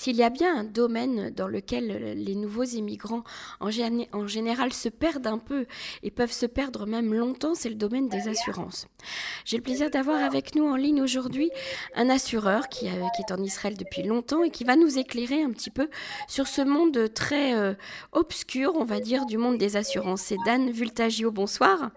S'il 0.00 0.16
y 0.16 0.22
a 0.22 0.30
bien 0.30 0.60
un 0.60 0.64
domaine 0.64 1.28
dans 1.28 1.46
lequel 1.46 2.14
les 2.16 2.34
nouveaux 2.34 2.64
immigrants 2.64 3.22
en, 3.60 3.68
général 3.68 4.72
se 4.72 4.88
perdent 4.88 5.26
un 5.26 5.36
peu 5.36 5.66
et 6.02 6.10
peuvent 6.10 6.32
se 6.32 6.46
perdre 6.46 6.86
même 6.86 7.12
longtemps, 7.12 7.54
c'est 7.54 7.68
le 7.68 7.74
domaine 7.74 8.08
des 8.08 8.26
assurances. 8.26 8.86
J'ai 9.44 9.58
le 9.58 9.62
plaisir 9.62 9.90
d'avoir 9.90 10.24
avec 10.24 10.54
nous 10.54 10.64
en 10.64 10.76
ligne 10.76 11.02
aujourd'hui 11.02 11.50
un 11.94 12.08
assureur 12.08 12.70
qui, 12.70 12.88
euh, 12.88 13.08
est 13.18 13.30
en 13.30 13.42
Israël 13.42 13.76
depuis 13.76 14.02
longtemps 14.02 14.42
et 14.42 14.48
qui 14.48 14.64
va 14.64 14.74
nous 14.74 14.98
éclairer 14.98 15.42
un 15.42 15.50
petit 15.50 15.68
peu 15.68 15.90
sur 16.28 16.46
ce 16.46 16.62
monde 16.62 17.12
très 17.12 17.52
euh, 17.52 17.74
obscur, 18.12 18.72
on 18.76 18.84
va 18.84 19.00
dire, 19.00 19.26
du 19.26 19.36
monde 19.36 19.58
des 19.58 19.76
assurances. 19.76 20.22
C'est 20.22 20.38
Dan 20.46 20.70
Vultagio, 20.70 21.30
bonsoir. 21.30 21.90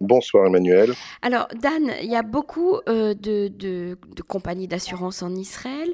Bonsoir 0.00 0.46
Emmanuel. 0.46 0.92
Alors 1.22 1.48
Dan, 1.60 1.92
il 2.02 2.10
y 2.10 2.16
a 2.16 2.22
beaucoup 2.22 2.76
euh, 2.88 3.14
de, 3.14 3.96
compagnies 4.26 4.68
d'assurance 4.68 5.22
en 5.22 5.34
Israël. 5.34 5.90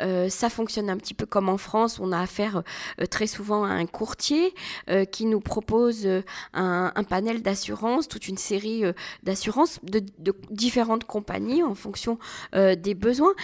Euh, 0.00 0.28
ça 0.28 0.50
fonctionne 0.50 0.90
un 0.90 0.96
petit 0.96 1.14
peu 1.14 1.26
comme 1.26 1.48
en 1.48 1.56
France. 1.56 1.98
On 1.98 2.12
a 2.12 2.20
affaire 2.20 2.62
euh, 3.00 3.06
très 3.06 3.26
souvent 3.26 3.64
à 3.64 3.70
un 3.70 3.86
courtier 3.86 4.54
qui 5.12 5.26
nous 5.26 5.40
propose 5.40 6.06
un, 6.54 6.92
un 6.94 7.04
panel 7.04 7.42
d'assurance, 7.42 8.08
toute 8.08 8.28
une 8.28 8.36
série 8.36 8.82
d'assurances 9.22 9.80
de, 9.82 10.02
différentes 10.50 11.04
compagnies 11.04 11.62
en 11.62 11.74
fonction 11.74 12.18
des 12.54 12.94
besoins. 12.94 13.34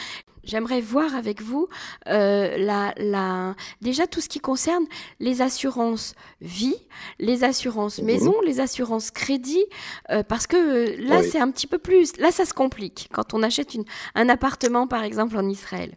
J'aimerais 0.45 0.81
voir 0.81 1.15
avec 1.15 1.41
vous 1.41 1.69
euh, 2.09 2.57
la, 2.59 3.55
déjà 3.81 4.07
tout 4.07 4.21
ce 4.21 4.29
qui 4.29 4.41
concerne 4.41 4.85
les 5.21 5.43
assurances 5.43 6.15
vie, 6.41 6.77
les 7.19 7.45
assurances 7.45 7.99
mhm. 7.99 8.07
maison, 8.07 8.35
les 8.45 8.61
assurances 8.61 9.11
crédit, 9.11 9.65
euh, 10.11 10.23
parce 10.23 10.47
que 10.47 10.57
euh, 10.57 10.97
là 10.99 11.23
c'est 11.23 11.39
un 11.39 11.51
petit 11.51 11.67
peu 11.67 11.79
plus, 11.79 12.17
là 12.19 12.31
ça 12.31 12.45
se 12.45 12.55
complique 12.55 13.09
quand 13.13 13.35
on 13.35 13.43
achète 13.43 13.75
une, 13.75 13.85
un 14.15 14.29
appartement 14.29 14.87
par 14.87 15.03
exemple 15.03 15.37
en 15.37 15.49
Israël. 15.49 15.97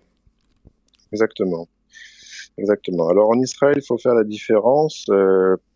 Exactement. 1.11 1.67
Exactement. 2.57 3.07
Alors 3.09 3.29
en 3.29 3.39
Israël, 3.39 3.75
il 3.77 3.85
faut 3.85 3.99
faire 3.99 4.15
la 4.15 4.23
différence 4.23 5.05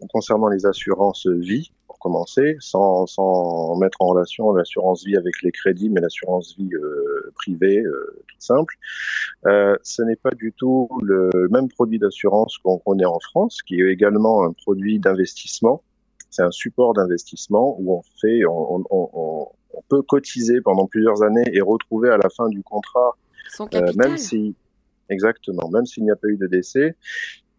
concernant 0.10 0.48
les 0.48 0.66
assurances 0.66 1.28
vie 1.28 1.72
commencer, 2.02 2.58
sans, 2.60 3.06
sans 3.06 3.76
mettre 3.78 4.02
en 4.02 4.08
relation 4.08 4.52
l'assurance 4.54 5.06
vie 5.06 5.16
avec 5.16 5.42
les 5.44 5.52
crédits, 5.52 5.90
mais 5.90 6.02
l'assurance 6.02 6.56
vie 6.58 6.74
euh, 6.74 7.32
privée, 7.36 7.80
euh, 7.80 8.24
toute 8.28 8.42
simple. 8.42 8.76
Euh, 9.46 9.78
ce 9.84 10.02
n'est 10.02 10.16
pas 10.16 10.32
du 10.32 10.52
tout 10.52 10.90
le 11.02 11.48
même 11.50 11.70
produit 11.70 12.00
d'assurance 12.00 12.58
qu'on 12.58 12.80
connaît 12.80 13.06
en 13.06 13.20
France, 13.20 13.62
qui 13.62 13.82
est 13.82 13.92
également 13.92 14.44
un 14.44 14.52
produit 14.52 15.00
d'investissement. 15.00 15.84
C'est 16.30 16.44
un 16.44 16.52
support 16.52 16.94
d'investissement 16.94 17.76
où 17.80 17.94
on 17.94 18.02
fait, 18.20 18.46
on, 18.46 18.84
on, 18.90 19.10
on, 19.14 19.48
peut 19.90 20.02
cotiser 20.02 20.62
pendant 20.62 20.88
plusieurs 20.88 21.22
années 21.24 21.44
et 21.54 21.62
retrouver 21.62 22.10
à 22.10 22.18
la 22.18 22.30
fin 22.30 22.48
du 22.48 22.64
contrat, 22.64 23.18
Son 23.50 23.68
capital. 23.68 23.96
même 23.98 24.18
si 24.18 24.56
Exactement, 25.12 25.70
même 25.70 25.86
s'il 25.86 26.04
n'y 26.04 26.12
a 26.12 26.16
pas 26.16 26.30
eu 26.30 26.38
de 26.38 26.48
décès. 26.48 26.96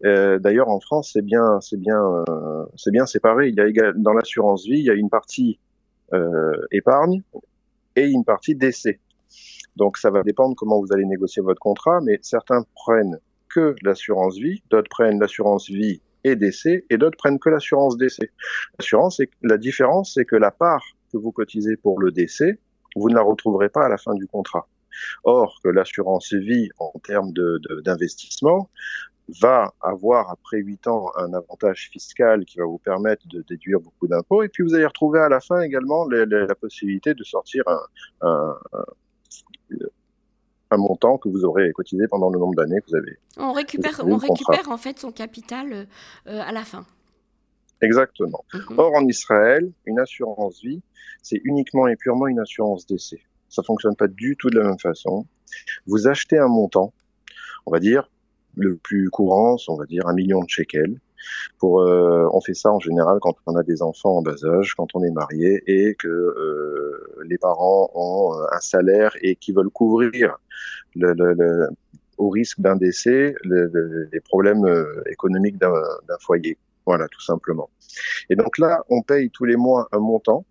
Euh, 0.05 0.39
D'ailleurs, 0.39 0.69
en 0.69 0.81
France, 0.81 1.11
c'est 1.13 1.23
bien, 1.23 1.61
c'est 1.61 1.79
bien, 1.79 2.01
euh, 2.29 2.65
c'est 2.77 2.91
bien 2.91 3.07
séparé. 3.07 3.49
Il 3.49 3.55
y 3.55 3.81
a 3.81 3.93
dans 3.93 4.13
l'assurance 4.13 4.65
vie, 4.65 4.79
il 4.79 4.85
y 4.85 4.91
a 4.91 4.95
une 4.95 5.11
partie 5.11 5.59
euh, 6.13 6.57
épargne 6.71 7.23
et 7.97 8.07
une 8.07 8.25
partie 8.25 8.55
décès. 8.55 9.01
Donc, 9.77 9.97
ça 9.97 10.11
va 10.11 10.23
dépendre 10.23 10.55
comment 10.57 10.81
vous 10.81 10.93
allez 10.93 11.07
négocier 11.07 11.43
votre 11.43 11.61
contrat, 11.61 12.01
mais 12.03 12.19
certains 12.23 12.65
prennent 12.75 13.19
que 13.49 13.75
l'assurance 13.83 14.37
vie, 14.37 14.63
d'autres 14.71 14.91
prennent 14.91 15.21
l'assurance 15.21 15.69
vie 15.69 16.01
et 16.25 16.37
décès, 16.37 16.85
et 16.91 16.99
d'autres 16.99 17.17
prennent 17.17 17.39
que 17.39 17.49
l'assurance 17.49 17.97
décès. 17.97 18.31
L'assurance, 18.79 19.21
la 19.43 19.59
différence, 19.59 20.15
c'est 20.15 20.25
que 20.25 20.37
la 20.37 20.51
part 20.51 20.85
que 21.13 21.19
vous 21.19 21.33
cotisez 21.33 21.77
pour 21.77 22.01
le 22.01 22.11
décès, 22.11 22.59
vous 22.97 23.09
ne 23.09 23.15
la 23.15 23.23
retrouverez 23.23 23.69
pas 23.69 23.85
à 23.85 23.89
la 23.89 23.99
fin 23.99 24.15
du 24.15 24.27
contrat. 24.27 24.67
Or, 25.25 25.59
que 25.65 25.69
l'assurance 25.69 26.33
vie, 26.33 26.69
en 26.79 26.93
termes 27.03 27.33
d'investissement, 27.85 28.69
va 29.41 29.73
avoir 29.81 30.31
après 30.31 30.59
8 30.59 30.87
ans 30.89 31.11
un 31.17 31.33
avantage 31.33 31.89
fiscal 31.91 32.45
qui 32.45 32.59
va 32.59 32.65
vous 32.65 32.79
permettre 32.79 33.27
de 33.29 33.43
déduire 33.49 33.81
beaucoup 33.81 34.07
d'impôts 34.07 34.43
et 34.43 34.49
puis 34.49 34.63
vous 34.63 34.75
allez 34.75 34.87
retrouver 34.87 35.21
à 35.21 35.29
la 35.29 35.41
fin 35.41 35.61
également 35.63 36.07
la 36.09 36.55
possibilité 36.55 37.15
de 37.15 37.25
sortir 37.25 37.65
un, 38.21 38.57
un, 40.71 40.77
montant 40.77 41.19
que 41.19 41.29
vous 41.29 41.45
aurez 41.45 41.71
cotisé 41.73 42.09
pendant 42.09 42.31
le 42.31 42.39
nombre 42.39 42.55
d'années 42.55 42.81
que 42.81 42.87
vous 42.91 42.97
avez. 42.97 43.19
On 43.37 43.53
récupère, 43.53 44.01
on 44.05 44.17
récupère 44.17 44.69
en 44.71 44.79
fait 44.79 44.99
son 44.99 45.13
capital 45.13 45.73
euh, 46.27 46.41
à 46.41 46.53
la 46.53 46.65
fin. 46.65 46.87
Exactement. 47.83 48.45
Mhm. 48.55 48.79
Or, 48.79 48.95
en 48.95 49.07
Israël, 49.07 49.71
une 49.87 49.99
assurance 49.99 50.63
vie, 50.63 50.81
c'est 51.23 51.41
uniquement 51.45 51.89
et 51.89 51.97
purement 51.97 52.27
une 52.27 52.39
assurance 52.39 52.87
décès. 52.87 53.21
Ça 53.49 53.63
fonctionne 53.63 53.97
pas 53.97 54.09
du 54.09 54.37
tout 54.37 54.49
de 54.49 54.59
la 54.59 54.65
même 54.65 54.79
façon. 54.79 55.27
Vous 55.87 56.09
achetez 56.09 56.39
un 56.39 56.49
montant, 56.49 56.95
on 57.67 57.71
va 57.71 57.81
dire 57.81 58.09
le 58.57 58.77
plus 58.77 59.11
courant, 59.11 59.57
on 59.69 59.77
va 59.77 59.87
dire 59.87 60.07
un 60.07 60.15
million 60.15 60.41
de 60.41 60.49
shekels. 60.49 60.99
Pour, 61.59 61.83
euh, 61.83 62.29
on 62.33 62.41
fait 62.41 62.55
ça 62.55 62.73
en 62.73 62.81
général 62.81 63.19
quand 63.21 63.37
on 63.47 63.55
a 63.55 63.63
des 63.63 63.81
enfants 63.81 64.19
en 64.19 64.23
bas 64.23 64.45
âge, 64.45 64.75
quand 64.75 64.89
on 64.95 65.05
est 65.05 65.11
marié 65.13 65.63
et 65.67 65.95
que 65.95 66.09
euh, 66.09 67.23
les 67.29 67.39
parents 67.39 67.91
ont 67.95 68.35
euh, 68.35 68.45
un 68.51 68.59
salaire 68.59 69.13
et 69.23 69.37
qui 69.37 69.53
veulent 69.53 69.71
couvrir 69.71 70.39
le, 70.97 71.13
le, 71.13 71.35
le 71.35 71.69
au 72.19 72.29
risque 72.29 72.61
d'un 72.61 72.77
décès 72.77 73.35
les 73.45 74.21
problèmes 74.21 74.65
euh, 74.65 75.03
économiques 75.11 75.59
d'un 75.59 75.73
foyer. 76.21 76.59
Voilà, 76.87 77.07
tout 77.09 77.21
simplement. 77.21 77.71
Et 78.29 78.37
donc 78.37 78.59
là, 78.59 78.83
on 78.89 79.03
paye 79.03 79.31
tous 79.31 79.45
les 79.45 79.57
mois 79.57 79.89
un 79.93 79.99
montant 79.99 80.45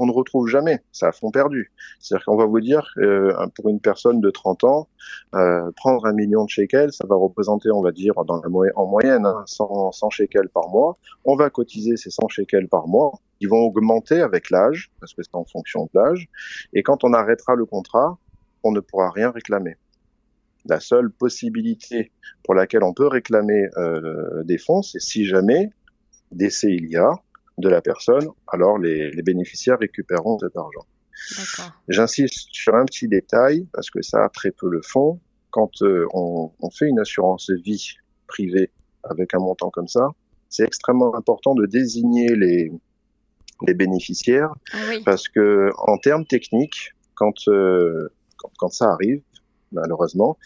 on 0.00 0.06
ne 0.06 0.12
retrouve 0.12 0.48
jamais. 0.48 0.80
Ça 0.92 1.08
a 1.08 1.12
fond 1.12 1.30
perdu. 1.30 1.70
C'est-à-dire 2.00 2.24
qu'on 2.24 2.36
va 2.36 2.46
vous 2.46 2.60
dire, 2.60 2.90
euh, 2.96 3.34
pour 3.54 3.68
une 3.68 3.80
personne 3.80 4.22
de 4.22 4.30
30 4.30 4.64
ans, 4.64 4.88
euh, 5.34 5.70
prendre 5.76 6.06
un 6.06 6.14
million 6.14 6.44
de 6.44 6.48
shekels, 6.48 6.90
ça 6.92 7.06
va 7.06 7.16
représenter, 7.16 7.70
on 7.70 7.82
va 7.82 7.92
dire, 7.92 8.14
en 8.16 8.86
moyenne, 8.86 9.28
100, 9.44 9.90
hein, 10.02 10.10
shekels 10.10 10.48
par 10.48 10.70
mois. 10.70 10.96
On 11.26 11.36
va 11.36 11.50
cotiser 11.50 11.98
ces 11.98 12.08
100 12.08 12.28
shekels 12.28 12.66
par 12.66 12.88
mois. 12.88 13.12
Ils 13.40 13.48
vont 13.50 13.58
augmenter 13.58 14.22
avec 14.22 14.48
l'âge, 14.48 14.90
parce 15.00 15.12
que 15.12 15.22
c'est 15.22 15.34
en 15.34 15.44
fonction 15.44 15.84
de 15.84 16.00
l'âge. 16.00 16.28
Et 16.72 16.82
quand 16.82 17.04
on 17.04 17.12
arrêtera 17.12 17.54
le 17.54 17.66
contrat, 17.66 18.16
on 18.62 18.72
ne 18.72 18.80
pourra 18.80 19.10
rien 19.10 19.30
réclamer. 19.30 19.76
La 20.64 20.80
seule 20.80 21.10
possibilité 21.10 22.10
pour 22.42 22.54
laquelle 22.54 22.84
on 22.84 22.94
peut 22.94 23.06
réclamer 23.06 23.68
euh, 23.76 24.42
des 24.44 24.56
fonds, 24.56 24.80
c'est 24.80 25.00
si 25.00 25.26
jamais 25.26 25.70
décès 26.32 26.70
il 26.70 26.88
y 26.90 26.96
a, 26.96 27.12
de 27.60 27.68
la 27.68 27.80
personne, 27.80 28.28
alors 28.48 28.78
les, 28.78 29.10
bénéficiaires 29.22 29.78
récupéreront 29.78 30.38
cet 30.38 30.56
argent. 30.56 30.86
J'insiste 31.88 32.48
sur 32.52 32.74
un 32.74 32.84
petit 32.84 33.08
détail 33.08 33.66
parce 33.72 33.90
que 33.90 34.02
ça 34.02 34.24
a 34.24 34.28
très 34.28 34.50
peu 34.50 34.68
le 34.68 34.80
fond. 34.82 35.20
Quand 35.50 35.82
euh, 35.82 36.06
on, 36.12 36.70
fait 36.70 36.86
une 36.86 37.00
assurance 37.00 37.50
vie 37.50 37.96
privée 38.26 38.70
avec 39.02 39.34
un 39.34 39.38
montant 39.38 39.70
comme 39.70 39.88
ça, 39.88 40.08
c'est 40.48 40.64
extrêmement 40.64 41.14
important 41.14 41.54
de 41.54 41.66
désigner 41.66 42.34
les, 42.36 42.72
les 43.66 43.74
bénéficiaires 43.74 44.52
ah 44.72 44.78
parce 45.04 45.28
que 45.28 45.70
en 45.76 45.98
termes 45.98 46.24
techniques, 46.24 46.94
quand, 47.14 47.48
euh, 47.48 48.08
quand, 48.58 48.70
ça 48.70 48.90
arrive, 48.90 49.22
malheureusement, 49.72 50.38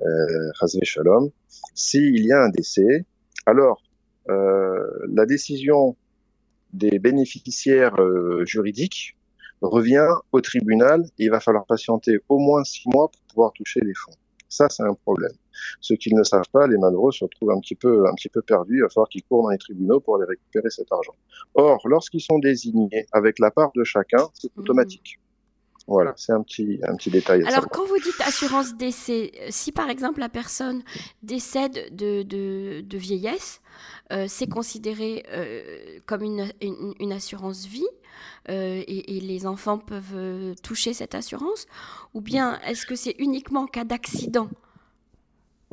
euh, 0.00 0.78
Shalom, 0.82 1.30
s'il 1.74 2.24
y 2.24 2.32
a 2.32 2.42
un 2.42 2.48
décès, 2.48 3.04
alors 3.46 3.82
euh, 4.28 4.86
la 5.08 5.26
décision 5.26 5.96
des 6.72 6.98
bénéficiaires 6.98 8.00
euh, 8.00 8.44
juridiques 8.44 9.16
revient 9.60 10.08
au 10.32 10.40
tribunal 10.40 11.04
et 11.18 11.24
il 11.24 11.30
va 11.30 11.40
falloir 11.40 11.66
patienter 11.66 12.18
au 12.28 12.38
moins 12.38 12.64
six 12.64 12.88
mois 12.88 13.08
pour 13.08 13.20
pouvoir 13.28 13.52
toucher 13.52 13.80
les 13.80 13.94
fonds. 13.94 14.16
Ça, 14.48 14.68
c'est 14.68 14.82
un 14.82 14.94
problème. 14.94 15.32
Ceux 15.80 15.96
qui 15.96 16.12
ne 16.12 16.18
le 16.18 16.24
savent 16.24 16.48
pas, 16.52 16.66
les 16.66 16.76
malheureux 16.76 17.12
se 17.12 17.24
retrouvent 17.24 17.52
un 17.52 17.60
petit 17.60 17.74
peu, 17.74 18.06
un 18.06 18.14
petit 18.14 18.28
peu 18.28 18.42
perdus. 18.42 18.78
Il 18.78 18.82
va 18.82 18.88
falloir 18.88 19.08
qu'ils 19.08 19.22
courent 19.22 19.44
dans 19.44 19.50
les 19.50 19.58
tribunaux 19.58 20.00
pour 20.00 20.16
aller 20.16 20.26
récupérer 20.28 20.68
cet 20.68 20.92
argent. 20.92 21.14
Or, 21.54 21.80
lorsqu'ils 21.86 22.20
sont 22.20 22.38
désignés 22.38 23.06
avec 23.12 23.38
la 23.38 23.50
part 23.50 23.70
de 23.74 23.84
chacun, 23.84 24.28
c'est 24.34 24.54
mmh. 24.54 24.60
automatique. 24.60 25.20
Voilà, 25.88 26.12
c'est 26.16 26.32
un 26.32 26.42
petit, 26.42 26.80
un 26.86 26.94
petit 26.94 27.10
détail. 27.10 27.42
Alors, 27.44 27.68
quand 27.68 27.84
vous 27.86 27.98
dites 27.98 28.20
assurance 28.24 28.74
décès, 28.76 29.32
si 29.50 29.72
par 29.72 29.90
exemple 29.90 30.20
la 30.20 30.28
personne 30.28 30.82
décède 31.22 31.94
de, 31.94 32.22
de, 32.22 32.82
de 32.82 32.98
vieillesse, 32.98 33.60
euh, 34.12 34.26
c'est 34.28 34.46
considéré 34.46 35.24
euh, 35.30 35.98
comme 36.06 36.22
une, 36.22 36.52
une, 36.60 37.12
assurance 37.12 37.66
vie 37.66 37.86
euh, 38.48 38.82
et, 38.86 39.16
et, 39.16 39.20
les 39.20 39.46
enfants 39.46 39.78
peuvent 39.78 40.54
toucher 40.62 40.92
cette 40.92 41.14
assurance 41.14 41.66
Ou 42.12 42.20
bien 42.20 42.60
est-ce 42.60 42.84
que 42.84 42.94
c'est 42.94 43.14
uniquement 43.18 43.62
en 43.62 43.66
cas 43.66 43.84
d'accident? 43.84 44.48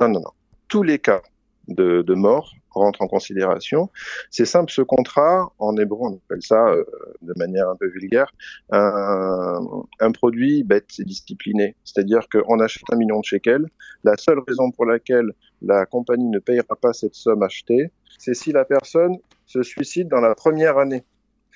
Non, 0.00 0.08
non, 0.08 0.20
non. 0.20 0.32
Tous 0.68 0.82
les 0.82 0.98
cas 0.98 1.22
de, 1.68 2.02
de 2.02 2.14
mort 2.14 2.54
rentre 2.70 3.02
en 3.02 3.08
considération. 3.08 3.90
C'est 4.30 4.44
simple, 4.44 4.70
ce 4.70 4.82
contrat, 4.82 5.52
en 5.58 5.76
hébreu, 5.76 5.98
on 6.02 6.14
appelle 6.14 6.42
ça 6.42 6.68
euh, 6.68 6.84
de 7.22 7.32
manière 7.36 7.68
un 7.68 7.76
peu 7.76 7.88
vulgaire, 7.88 8.32
un, 8.70 9.60
un 10.00 10.12
produit 10.12 10.62
bête 10.62 10.90
et 10.98 11.04
discipliné. 11.04 11.76
C'est-à-dire 11.84 12.28
qu'on 12.28 12.60
achète 12.60 12.84
un 12.92 12.96
million 12.96 13.20
de 13.20 13.24
shekels. 13.24 13.66
La 14.04 14.16
seule 14.16 14.40
raison 14.46 14.70
pour 14.70 14.86
laquelle 14.86 15.32
la 15.62 15.86
compagnie 15.86 16.28
ne 16.28 16.38
payera 16.38 16.76
pas 16.80 16.92
cette 16.92 17.14
somme 17.14 17.42
achetée, 17.42 17.90
c'est 18.18 18.34
si 18.34 18.52
la 18.52 18.64
personne 18.64 19.16
se 19.46 19.62
suicide 19.62 20.08
dans 20.08 20.20
la 20.20 20.34
première 20.34 20.78
année. 20.78 21.04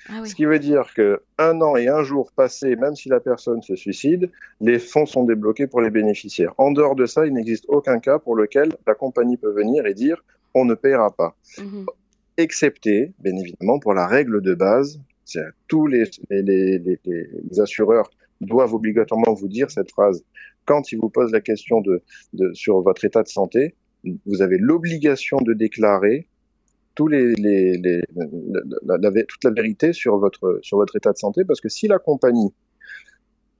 Ah 0.09 0.23
Ce 0.23 0.35
qui 0.35 0.45
veut 0.45 0.59
dire 0.59 0.93
que 0.93 1.23
un 1.39 1.61
an 1.61 1.75
et 1.75 1.87
un 1.87 2.03
jour 2.03 2.31
passé, 2.35 2.75
même 2.75 2.95
si 2.95 3.09
la 3.09 3.19
personne 3.19 3.63
se 3.63 3.75
suicide, 3.75 4.29
les 4.61 4.77
fonds 4.77 5.07
sont 5.07 5.23
débloqués 5.23 5.65
pour 5.65 5.81
les 5.81 5.89
bénéficiaires. 5.89 6.53
En 6.59 6.71
dehors 6.71 6.95
de 6.95 7.07
ça, 7.07 7.25
il 7.25 7.33
n'existe 7.33 7.65
aucun 7.69 7.99
cas 7.99 8.19
pour 8.19 8.35
lequel 8.35 8.69
la 8.85 8.93
compagnie 8.93 9.37
peut 9.37 9.51
venir 9.51 9.87
et 9.87 9.95
dire 9.95 10.23
on 10.55 10.65
ne 10.65 10.73
paiera 10.73 11.11
pas. 11.15 11.35
Mhm. 11.59 11.85
Excepté, 12.37 13.13
bien 13.19 13.37
évidemment, 13.37 13.79
pour 13.79 13.93
la 13.93 14.07
règle 14.07 14.41
de 14.41 14.55
base, 14.55 14.99
tous 15.67 15.87
les, 15.87 16.03
les, 16.29 16.79
les, 16.79 16.99
les, 17.05 17.59
assureurs 17.59 18.09
doivent 18.41 18.73
obligatoirement 18.73 19.33
vous 19.33 19.47
dire 19.47 19.71
cette 19.71 19.91
phrase 19.91 20.23
quand 20.65 20.91
ils 20.91 20.97
vous 20.97 21.09
posent 21.09 21.31
la 21.31 21.41
question 21.41 21.81
de, 21.81 22.01
de 22.33 22.53
sur 22.53 22.81
votre 22.81 23.05
état 23.05 23.23
de 23.23 23.27
santé. 23.27 23.75
Vous 24.25 24.41
avez 24.41 24.57
l'obligation 24.57 25.37
de 25.37 25.53
déclarer 25.53 26.27
tous 26.95 27.07
les, 27.07 27.33
les, 27.35 27.77
les 27.77 28.01
la, 28.83 28.97
la, 28.97 29.11
toute 29.23 29.43
la 29.43 29.51
vérité 29.51 29.93
sur 29.93 30.17
votre, 30.17 30.59
sur 30.61 30.77
votre 30.77 30.95
état 30.95 31.11
de 31.11 31.17
santé, 31.17 31.43
parce 31.45 31.59
que 31.59 31.69
si 31.69 31.87
la 31.87 31.99
compagnie, 31.99 32.53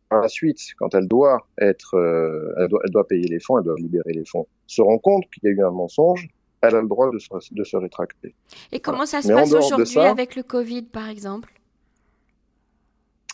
par 0.09 0.21
la 0.21 0.27
suite, 0.27 0.59
quand 0.77 0.93
elle 0.95 1.07
doit 1.07 1.47
être, 1.59 1.95
euh, 1.95 2.53
elle, 2.57 2.67
doit, 2.67 2.79
elle 2.85 2.91
doit 2.91 3.07
payer 3.07 3.27
les 3.27 3.39
fonds, 3.39 3.57
elle 3.57 3.65
doit 3.65 3.75
libérer 3.77 4.13
les 4.13 4.25
fonds, 4.25 4.47
se 4.67 4.81
rend 4.81 4.97
compte 4.99 5.23
qu'il 5.31 5.43
y 5.43 5.47
a 5.47 5.51
eu 5.51 5.63
un 5.63 5.71
mensonge, 5.71 6.29
elle 6.67 6.75
a 6.75 6.81
le 6.81 6.87
droit 6.87 7.11
de 7.11 7.19
se, 7.19 7.29
de 7.51 7.63
se 7.63 7.77
rétracter. 7.77 8.33
Et 8.71 8.79
comment 8.79 9.05
ça 9.05 9.21
se 9.21 9.27
passe 9.27 9.53
aujourd'hui 9.53 9.99
avec 9.99 10.35
le 10.35 10.43
Covid, 10.43 10.83
par 10.83 11.09
exemple? 11.09 11.51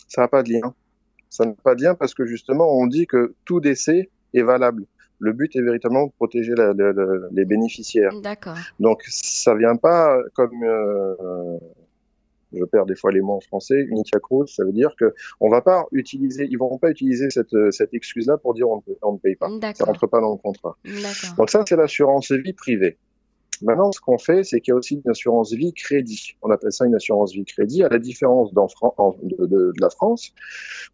Ça 0.08 0.22
n'a 0.22 0.28
pas 0.28 0.44
de 0.44 0.52
lien. 0.52 0.74
Ça 1.30 1.46
n'a 1.46 1.54
pas 1.64 1.76
de 1.76 1.84
lien 1.84 1.96
parce 1.96 2.14
que 2.14 2.26
justement, 2.26 2.78
on 2.78 2.88
dit 2.88 3.08
que 3.08 3.34
tout 3.46 3.60
décès 3.60 4.10
est 4.34 4.44
valable 4.44 4.86
le 5.22 5.34
but 5.34 5.56
est 5.56 5.62
véritablement 5.62 6.08
de 6.08 6.12
protéger 6.14 6.54
les 7.32 7.46
bénéficiaires. 7.46 8.12
D'accord. 8.22 8.58
Donc 8.80 9.04
ça 9.08 9.54
vient 9.54 9.76
pas 9.76 10.18
comme 10.34 10.64
euh, 10.64 11.60
je 12.54 12.64
perds 12.66 12.88
des 12.88 12.96
fois 12.96 13.12
les 13.12 13.22
mots 13.22 13.36
en 13.36 13.40
français, 13.40 13.82
unitia 13.90 14.20
cruz, 14.20 14.48
ça 14.48 14.66
veut 14.66 14.74
dire 14.74 14.96
que 15.00 15.14
on 15.40 15.50
va 15.50 15.62
pas 15.62 15.86
utiliser, 15.92 16.48
ils 16.50 16.58
vont 16.58 16.78
pas 16.78 16.90
utiliser 16.90 17.30
cette, 17.30 17.56
cette 17.72 17.94
excuse-là 17.94 18.38
pour 18.38 18.56
dire 18.56 18.68
on, 18.68 18.84
on 19.04 19.14
ne 19.14 19.18
paye 19.20 19.36
pas. 19.36 19.48
Ça 19.76 19.86
rentre 19.86 20.08
pas 20.08 20.20
dans 20.20 20.32
le 20.32 20.38
contrat. 20.38 20.76
Donc 21.38 21.50
ça, 21.50 21.64
c'est 21.68 21.76
l'assurance 21.76 22.32
vie 22.32 22.54
privée. 22.54 22.98
Maintenant, 23.62 23.92
ce 23.92 24.00
qu'on 24.00 24.18
fait, 24.18 24.44
c'est 24.44 24.60
qu'il 24.60 24.72
y 24.72 24.74
a 24.74 24.78
aussi 24.78 24.96
une 24.96 25.12
assurance 25.12 25.54
vie 25.54 25.74
crédit. 25.74 26.36
On 26.42 26.50
appelle 26.50 26.72
ça 26.72 26.86
une 26.86 26.96
assurance 26.96 27.34
vie 27.34 27.46
crédit, 27.46 27.84
à 27.84 27.90
la 27.90 28.00
différence 28.00 28.54
de, 28.54 29.46
de, 29.46 29.74
la 29.80 29.90
France, 29.90 30.34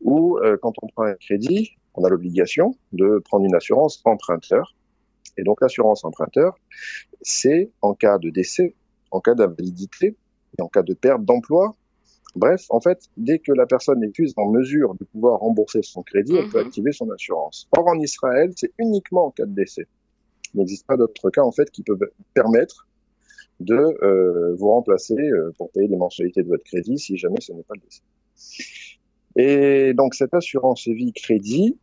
où 0.02 0.38
euh, 0.38 0.58
quand 0.62 0.74
on 0.82 0.88
prend 0.88 1.04
un 1.04 1.16
crédit, 1.16 1.72
on 1.94 2.04
a 2.04 2.10
l'obligation 2.10 2.76
de 2.92 3.20
prendre 3.24 3.46
une 3.46 3.56
assurance 3.56 4.02
emprunteur. 4.06 4.76
Et 5.38 5.44
donc 5.44 5.62
l'assurance 5.62 6.04
emprunteur, 6.04 6.58
c'est 7.22 7.72
en 7.82 7.94
cas 7.94 8.18
de 8.18 8.30
décès, 8.30 8.76
en 9.12 9.20
cas 9.20 9.36
d'invalidité 9.36 10.16
et 10.58 10.62
en 10.62 10.68
cas 10.68 10.84
de 10.84 10.94
perte 10.94 11.24
d'emploi. 11.24 11.76
Bref, 12.36 12.66
en 12.70 12.80
fait, 12.80 13.00
dès 13.18 13.40
que 13.40 13.52
la 13.52 13.66
personne 13.66 14.00
n'est 14.00 14.10
plus 14.10 14.34
en 14.38 14.52
mesure 14.52 14.94
de 14.96 15.06
pouvoir 15.06 15.40
rembourser 15.40 15.82
son 15.82 16.04
crédit, 16.04 16.36
elle 16.36 16.50
peut 16.50 16.60
mhm. 16.60 16.68
activer 16.68 16.92
son 16.92 17.10
assurance. 17.10 17.68
Or, 17.76 17.88
en 17.88 18.00
Israël, 18.00 18.52
c'est 18.56 18.72
uniquement 18.78 19.28
en 19.28 19.32
cas 19.32 19.46
de 19.46 19.54
décès. 19.54 19.88
Il 20.54 20.60
n'existe 20.60 20.86
pas 20.86 20.98
d'autres 20.98 21.30
cas, 21.30 21.42
en 21.42 21.52
fait, 21.52 21.70
qui 21.72 21.84
peuvent 21.84 22.10
permettre 22.34 22.88
de 23.60 23.76
euh, 23.76 24.56
vous 24.56 24.70
remplacer 24.70 25.18
euh, 25.18 25.52
pour 25.58 25.72
payer 25.72 25.88
les 25.88 25.98
mensualités 25.98 26.44
de 26.44 26.48
votre 26.48 26.64
crédit 26.64 27.00
si 27.00 27.18
jamais 27.18 27.42
ce 27.42 27.54
n'est 27.54 27.64
pas 27.64 27.74
le 27.76 27.82
décès. 27.82 28.02
Et 29.36 29.94
donc, 29.94 30.16
cette 30.16 30.34
assurance 30.34 30.88
vie 30.88 31.14
crédit, 31.14 31.78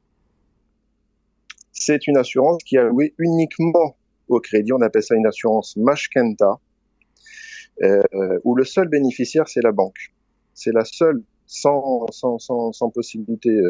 c'est 1.72 2.06
une 2.06 2.16
assurance 2.16 2.62
qui 2.64 2.76
est 2.76 2.80
allouée 2.80 3.14
uniquement 3.18 3.96
au 4.28 4.40
crédit. 4.40 4.72
On 4.72 4.80
appelle 4.80 5.02
ça 5.02 5.14
une 5.14 5.26
assurance 5.26 5.76
Mashkenta, 5.76 6.58
euh, 7.82 8.38
où 8.44 8.54
le 8.54 8.64
seul 8.64 8.88
bénéficiaire, 8.88 9.48
c'est 9.48 9.62
la 9.62 9.72
banque. 9.72 10.12
C'est 10.54 10.72
la 10.72 10.84
seule, 10.84 11.22
sans, 11.46 12.06
sans, 12.10 12.38
sans, 12.38 12.72
sans 12.72 12.90
possibilité 12.90 13.60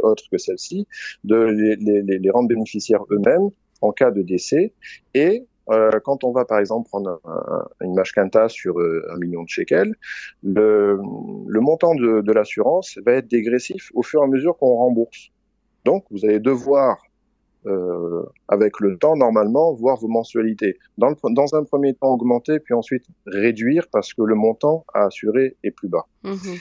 autre 0.00 0.24
que 0.30 0.38
celle-ci, 0.38 0.86
de 1.24 1.36
les, 1.36 2.30
rendre 2.30 2.48
bénéficiaires 2.48 3.04
eux-mêmes 3.10 3.50
en 3.80 3.92
cas 3.92 4.10
de 4.10 4.22
décès. 4.22 4.72
Et 5.14 5.46
euh, 5.70 6.00
quand 6.04 6.24
on 6.24 6.32
va 6.32 6.44
par 6.44 6.58
exemple 6.58 6.88
prendre 6.88 7.20
une 7.80 7.94
Mashkenta 7.94 8.48
sur 8.48 8.80
euh, 8.80 9.06
un 9.12 9.18
million 9.18 9.42
de 9.42 9.48
shekels, 9.48 9.94
le, 10.42 10.98
le 11.46 11.60
montant 11.60 11.94
de, 11.94 12.22
de 12.22 12.32
l'assurance 12.32 12.98
va 13.06 13.12
être 13.12 13.28
dégressif 13.28 13.90
au 13.94 14.02
fur 14.02 14.20
et 14.20 14.24
à 14.24 14.26
mesure 14.26 14.56
qu'on 14.58 14.74
rembourse. 14.76 15.30
Donc, 15.84 16.04
vous 16.10 16.24
allez 16.24 16.40
devoir, 16.40 17.02
euh, 17.66 18.24
avec 18.48 18.80
le 18.80 18.96
temps, 18.98 19.16
normalement, 19.16 19.72
voir 19.74 19.96
vos 19.98 20.08
mensualités. 20.08 20.78
Dans, 20.98 21.14
dans, 21.30 21.54
un 21.54 21.64
premier 21.64 21.94
temps, 21.94 22.14
augmenter, 22.14 22.60
puis 22.60 22.74
ensuite 22.74 23.04
réduire 23.26 23.86
parce 23.90 24.12
que 24.12 24.22
le 24.22 24.34
montant 24.34 24.84
à 24.92 25.04
assurer 25.04 25.56
est 25.62 25.70
plus 25.70 25.88
bas. 25.88 26.06
Mhm. 26.24 26.56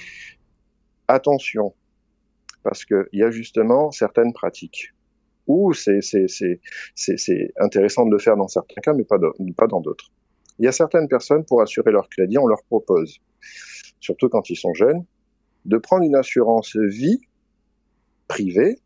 Attention, 1.08 1.74
parce 2.64 2.86
qu'il 2.86 3.08
y 3.14 3.24
a 3.24 3.32
justement 3.32 3.92
certaines 3.92 4.34
pratiques 4.34 4.94
où 5.50 5.74
c'est 5.74 6.00
intéressant 7.60 8.06
de 8.06 8.12
le 8.12 8.20
faire 8.20 8.38
dans 8.38 8.48
certains 8.48 8.80
cas, 8.82 8.94
mais 8.94 9.04
pas, 9.04 9.18
dans 9.68 9.82
d'autres. 9.82 10.12
Il 10.60 10.66
y 10.66 10.68
a 10.68 10.72
certaines 10.72 11.08
personnes, 11.08 11.44
pour 11.44 11.62
assurer 11.62 11.92
leur 11.92 12.08
crédit, 12.08 12.38
on 12.38 12.48
leur 12.48 12.64
propose, 12.64 13.20
surtout 14.00 14.30
quand 14.30 14.50
ils 14.50 14.56
sont 14.56 14.74
jeunes, 14.74 15.04
de 15.66 15.78
prendre 15.78 16.04
une 16.04 16.16
assurance 16.16 16.76
vie 16.76 17.20
privée 18.28 18.80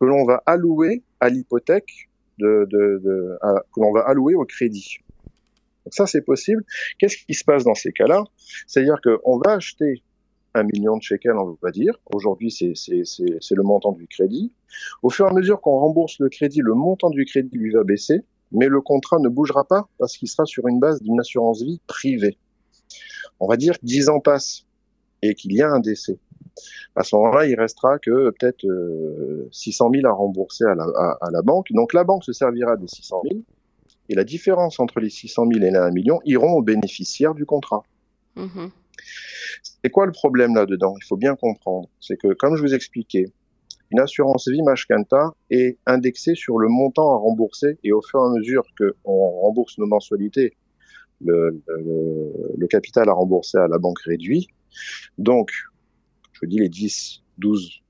que 0.00 0.06
l'on 0.06 0.24
va 0.24 0.42
allouer 0.46 1.02
à 1.20 1.28
l'hypothèque, 1.28 2.08
de 2.38 2.66
que 2.70 3.80
l'on 3.80 3.92
va 3.92 4.00
allouer 4.00 4.34
au 4.34 4.44
crédit. 4.44 4.98
Donc 5.84 5.92
ça, 5.92 6.06
c'est 6.06 6.22
possible. 6.22 6.64
Qu'est-ce 6.98 7.18
qui 7.18 7.34
se 7.34 7.44
passe 7.44 7.62
dans 7.62 7.74
ces 7.74 7.92
cas-là? 7.92 8.24
C'est-à-dire 8.66 8.98
qu'on 9.02 9.38
va 9.38 9.52
acheter 9.52 10.02
un 10.54 10.62
million 10.62 10.96
de 10.96 11.02
shekels, 11.02 11.36
on 11.36 11.56
va 11.62 11.70
dire. 11.70 11.94
Aujourd'hui, 12.12 12.50
c'est 12.50 12.66
le 12.66 13.62
montant 13.62 13.92
du 13.92 14.06
crédit. 14.06 14.52
Au 15.02 15.10
fur 15.10 15.26
et 15.26 15.30
à 15.30 15.32
mesure 15.32 15.60
qu'on 15.60 15.78
rembourse 15.78 16.18
le 16.18 16.28
crédit, 16.28 16.60
le 16.60 16.74
montant 16.74 17.10
du 17.10 17.24
crédit 17.24 17.56
lui 17.56 17.72
va 17.72 17.84
baisser, 17.84 18.22
mais 18.52 18.68
le 18.68 18.80
contrat 18.80 19.18
ne 19.18 19.28
bougera 19.28 19.64
pas 19.64 19.88
parce 19.98 20.16
qu'il 20.16 20.28
sera 20.28 20.44
sur 20.44 20.68
une 20.68 20.80
base 20.80 21.02
d'une 21.02 21.18
assurance 21.20 21.62
vie 21.62 21.80
privée. 21.86 22.38
On 23.40 23.48
va 23.48 23.56
dire 23.56 23.78
que 23.78 23.86
10 23.86 24.08
ans 24.08 24.20
passent 24.20 24.64
et 25.22 25.34
qu'il 25.34 25.52
y 25.52 25.62
a 25.62 25.70
un 25.70 25.80
décès 25.80 26.18
à 26.96 27.02
ce 27.02 27.16
moment-là, 27.16 27.46
il 27.46 27.58
restera 27.58 27.98
que 27.98 28.30
peut-être 28.30 28.64
600 29.50 29.86
euh, 29.86 30.00
000 30.00 30.06
à 30.06 30.12
rembourser 30.12 30.64
à 30.64 30.74
la, 30.74 31.42
banque. 31.42 31.68
Donc 31.72 31.92
la 31.92 32.04
banque 32.04 32.24
se 32.24 32.32
servira 32.32 32.76
des 32.76 32.86
600 32.86 33.22
000 33.30 33.42
et 34.08 34.14
la 34.14 34.24
différence 34.24 34.78
entre 34.80 35.00
les 35.00 35.10
600 35.10 35.46
000 35.52 35.64
et 35.64 35.70
les 35.70 35.76
1 35.76 35.90
million 35.90 36.20
iront 36.24 36.52
aux 36.52 36.62
bénéficiaires 36.62 37.34
du 37.34 37.46
contrat. 37.46 37.82
Mmh 38.36 38.66
C'est 39.82 39.90
quoi 39.90 40.06
le 40.06 40.12
problème 40.12 40.54
là-dedans 40.54 40.94
Il 41.00 41.04
faut 41.04 41.16
bien 41.16 41.36
comprendre. 41.36 41.88
C'est 42.00 42.16
que, 42.16 42.32
comme 42.34 42.56
je 42.56 42.62
vous 42.62 42.74
expliquais, 42.74 43.26
une 43.90 44.00
assurance 44.00 44.48
vie 44.48 44.62
Mashkanta 44.62 45.34
est 45.50 45.78
indexée 45.86 46.34
sur 46.34 46.58
le 46.58 46.68
montant 46.68 47.14
à 47.14 47.16
rembourser 47.16 47.78
et 47.84 47.92
au 47.92 48.02
fur 48.02 48.20
et 48.20 48.26
à 48.26 48.30
mesure 48.30 48.64
qu'on 48.78 49.28
rembourse 49.42 49.78
nos 49.78 49.86
mensualités, 49.86 50.56
le, 51.20 51.62
le, 51.68 52.32
le, 52.56 52.66
capital 52.66 53.08
à 53.08 53.12
rembourser 53.12 53.58
à 53.58 53.68
la 53.68 53.78
banque 53.78 54.00
réduit. 54.00 54.48
Donc, 55.16 55.52
je 56.32 56.46
dis 56.46 56.58
les 56.58 56.68
10, 56.68 57.22
12, 57.38 57.84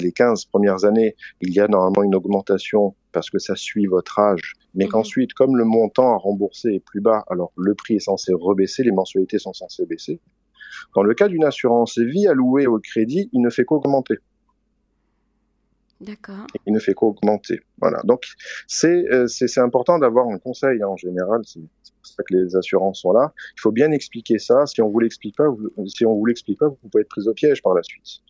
les 0.00 0.12
15 0.12 0.46
premières 0.46 0.84
années, 0.84 1.14
il 1.40 1.52
y 1.54 1.60
a 1.60 1.68
normalement 1.68 2.02
une 2.02 2.14
augmentation 2.14 2.94
parce 3.12 3.30
que 3.30 3.38
ça 3.38 3.56
suit 3.56 3.86
votre 3.86 4.18
âge, 4.18 4.54
mais 4.74 4.84
mhm. 4.84 4.90
qu'ensuite, 4.90 5.32
comme 5.32 5.56
le 5.56 5.64
montant 5.64 6.12
à 6.12 6.16
rembourser 6.16 6.74
est 6.74 6.80
plus 6.84 7.00
bas, 7.00 7.24
alors 7.28 7.52
le 7.56 7.74
prix 7.74 7.94
est 7.94 8.00
censé 8.00 8.32
rebaisser, 8.34 8.82
les 8.82 8.92
mensualités 8.92 9.38
sont 9.38 9.52
censées 9.52 9.86
baisser. 9.86 10.20
Dans 10.94 11.02
le 11.02 11.14
cas 11.14 11.28
d'une 11.28 11.44
assurance 11.44 11.98
vie 11.98 12.26
allouée 12.26 12.66
au 12.66 12.78
crédit, 12.78 13.28
il 13.32 13.40
ne 13.40 13.50
fait 13.50 13.64
qu'augmenter. 13.64 14.16
D'accord. 16.00 16.46
Il 16.66 16.74
ne 16.74 16.78
fait 16.78 16.92
qu'augmenter. 16.92 17.60
Voilà. 17.80 18.00
Donc, 18.04 18.24
c'est 18.66 19.06
euh, 19.10 19.26
important 19.56 19.98
d'avoir 19.98 20.28
un 20.28 20.38
conseil 20.38 20.82
hein, 20.82 20.88
en 20.88 20.96
général. 20.96 21.40
C'est 21.44 21.60
pour 21.60 22.06
ça 22.06 22.22
que 22.22 22.34
les 22.34 22.54
assurances 22.54 23.00
sont 23.00 23.12
là. 23.12 23.32
Il 23.56 23.60
faut 23.60 23.72
bien 23.72 23.90
expliquer 23.92 24.38
ça. 24.38 24.66
Si 24.66 24.82
on 24.82 24.90
vous 24.90 25.00
l'explique 25.00 25.36
pas, 25.36 25.48
vous, 25.48 25.70
si 25.86 26.04
on 26.04 26.14
vous 26.14 26.26
l'explique 26.26 26.58
pas, 26.58 26.68
vous 26.68 26.76
pouvez 26.90 27.00
être 27.00 27.08
pris 27.08 27.26
au 27.26 27.32
piège 27.32 27.62
par 27.62 27.72
la 27.72 27.82
suite. 27.82 28.20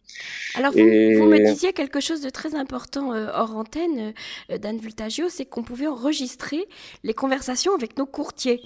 Alors, 0.55 0.73
vous, 0.73 0.79
vous 0.79 1.29
me 1.29 1.45
disiez 1.45 1.73
quelque 1.73 2.01
chose 2.01 2.21
de 2.21 2.31
très 2.31 2.55
important 2.55 3.13
euh, 3.13 3.31
hors 3.35 3.57
antenne, 3.57 4.15
euh, 4.51 4.59
Dan 4.59 4.79
Vultagio, 4.79 5.29
c'est 5.29 5.45
qu'on 5.45 5.65
pouvait 5.65 5.89
enregistrer 5.89 6.69
les 7.03 7.15
conversations 7.15 7.75
avec 7.75 7.99
nos 7.99 8.07
courtiers. 8.07 8.63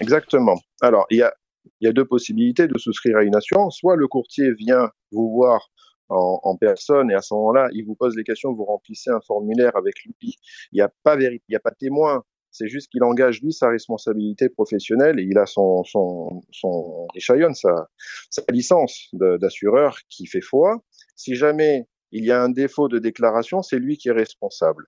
Exactement. 0.00 0.58
Alors, 0.80 1.06
il 1.10 1.18
y 1.18 1.22
a, 1.22 1.34
il 1.80 1.86
y 1.86 1.88
a 1.88 1.92
deux 1.92 2.04
possibilités 2.04 2.66
de 2.66 2.78
souscrire 2.78 3.18
à 3.18 3.22
une 3.22 3.36
assurance. 3.36 3.78
Soit 3.78 3.96
le 3.96 4.08
courtier 4.08 4.52
vient 4.52 4.90
vous 5.12 5.30
voir 5.30 5.70
en, 6.10 6.56
personne 6.56 7.10
et 7.10 7.14
à 7.14 7.22
ce 7.22 7.34
moment-là, 7.34 7.68
il 7.72 7.84
vous 7.84 7.94
pose 7.94 8.16
des 8.16 8.24
questions, 8.24 8.52
vous 8.52 8.64
remplissez 8.64 9.10
un 9.10 9.20
formulaire 9.20 9.76
avec 9.76 9.94
lui. 10.04 10.36
Il 10.72 10.76
n'y 10.76 10.80
a 10.80 10.90
pas 11.04 11.16
il 11.20 11.40
n'y 11.48 11.56
a 11.56 11.60
pas 11.60 11.70
de 11.70 11.76
témoin. 11.76 12.24
C'est 12.50 12.66
juste 12.66 12.90
qu'il 12.90 13.04
engage 13.04 13.40
lui 13.42 13.52
sa 13.52 13.68
responsabilité 13.68 14.48
professionnelle 14.48 15.20
et 15.20 15.22
il 15.22 15.38
a 15.38 15.46
son 15.46 15.84
son 15.84 16.42
son 16.50 17.06
sa, 17.54 17.88
sa 18.28 18.42
licence 18.50 19.08
d'assureur 19.12 19.98
qui 20.08 20.26
fait 20.26 20.40
foi. 20.40 20.82
Si 21.14 21.36
jamais 21.36 21.86
il 22.12 22.24
y 22.24 22.32
a 22.32 22.42
un 22.42 22.48
défaut 22.48 22.88
de 22.88 22.98
déclaration, 22.98 23.62
c'est 23.62 23.78
lui 23.78 23.96
qui 23.96 24.08
est 24.08 24.12
responsable. 24.12 24.86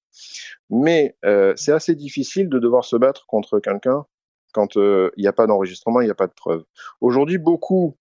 Mais 0.70 1.16
euh, 1.24 1.52
c'est 1.54 1.72
assez 1.72 1.94
difficile 1.94 2.48
de 2.48 2.58
devoir 2.58 2.84
se 2.84 2.96
battre 2.96 3.26
contre 3.26 3.60
quelqu'un 3.60 4.04
Quand 4.52 4.76
il 4.76 5.10
n'y 5.18 5.26
a 5.26 5.32
pas 5.32 5.46
d'enregistrement, 5.46 6.00
il 6.00 6.04
n'y 6.04 6.10
a 6.10 6.14
pas 6.14 6.26
de 6.26 6.34
preuve. 6.34 6.64
Aujourd'hui, 7.00 7.38
beaucoup 7.38 7.96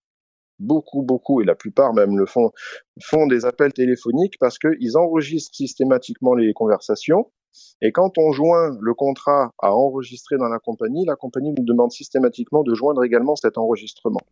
beaucoup, 0.62 1.02
beaucoup, 1.02 1.40
et 1.40 1.44
la 1.44 1.54
plupart 1.54 1.92
même 1.92 2.16
le 2.16 2.26
font, 2.26 2.52
font 3.02 3.26
des 3.26 3.44
appels 3.44 3.72
téléphoniques 3.72 4.38
parce 4.38 4.58
qu'ils 4.58 4.96
enregistrent 4.96 5.54
systématiquement 5.54 6.34
les 6.34 6.52
conversations. 6.54 7.30
Et 7.82 7.92
quand 7.92 8.16
on 8.16 8.32
joint 8.32 8.76
le 8.80 8.94
contrat 8.94 9.52
à 9.58 9.74
enregistrer 9.74 10.38
dans 10.38 10.48
la 10.48 10.58
compagnie, 10.58 11.04
la 11.04 11.16
compagnie 11.16 11.52
nous 11.52 11.64
demande 11.64 11.92
systématiquement 11.92 12.62
de 12.62 12.74
joindre 12.74 13.04
également 13.04 13.36
cet 13.36 13.58
enregistrement. 13.58 14.22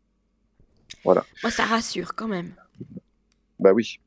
Voilà. 1.04 1.24
Moi, 1.42 1.50
ça 1.50 1.64
rassure 1.64 2.14
quand 2.14 2.28
même. 2.28 2.54
Bah 3.58 3.72
oui, 3.74 4.00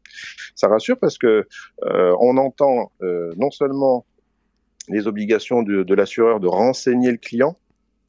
ça 0.55 0.67
rassure 0.67 0.97
parce 0.97 1.19
que 1.19 1.47
euh, 1.83 2.15
on 2.19 2.37
entend 2.37 2.91
euh, 3.03 3.31
non 3.37 3.51
seulement 3.51 4.05
les 4.89 5.05
obligations 5.07 5.61
de 5.61 5.93
l'assureur 5.93 6.39
de 6.39 6.47
renseigner 6.47 7.11
le 7.11 7.17
client, 7.17 7.55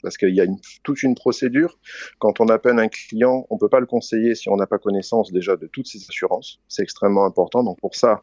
parce 0.05 0.19
qu'il 0.19 0.35
y 0.35 0.41
a 0.41 0.47
toute 0.83 1.03
une 1.03 1.15
procédure. 1.15 1.79
Quand 2.19 2.39
on 2.39 2.49
appelle 2.49 2.79
un 2.79 2.89
client, 2.89 3.47
on 3.49 3.57
peut 3.57 3.71
pas 3.71 3.81
le 3.81 3.87
conseiller 3.87 4.35
si 4.35 4.51
on 4.51 4.57
n'a 4.57 4.67
pas 4.67 4.79
connaissance 4.79 5.33
déjà 5.33 5.57
de 5.57 5.67
toutes 5.67 5.87
ses 5.87 5.99
assurances. 6.09 6.61
C'est 6.69 6.83
extrêmement 6.83 7.25
important. 7.25 7.65
Donc 7.65 7.81
pour 7.81 7.95
ça, 7.95 8.23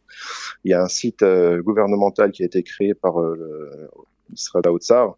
il 0.63 0.71
y 0.71 0.73
a 0.75 0.83
un 0.83 0.87
site 0.87 1.23
euh, 1.23 1.61
gouvernemental 1.61 2.31
qui 2.31 2.43
a 2.43 2.45
été 2.45 2.61
créé 2.61 2.93
par 2.93 3.19
euh, 3.19 3.89
Israël 4.31 4.69
Outsar, 4.69 5.17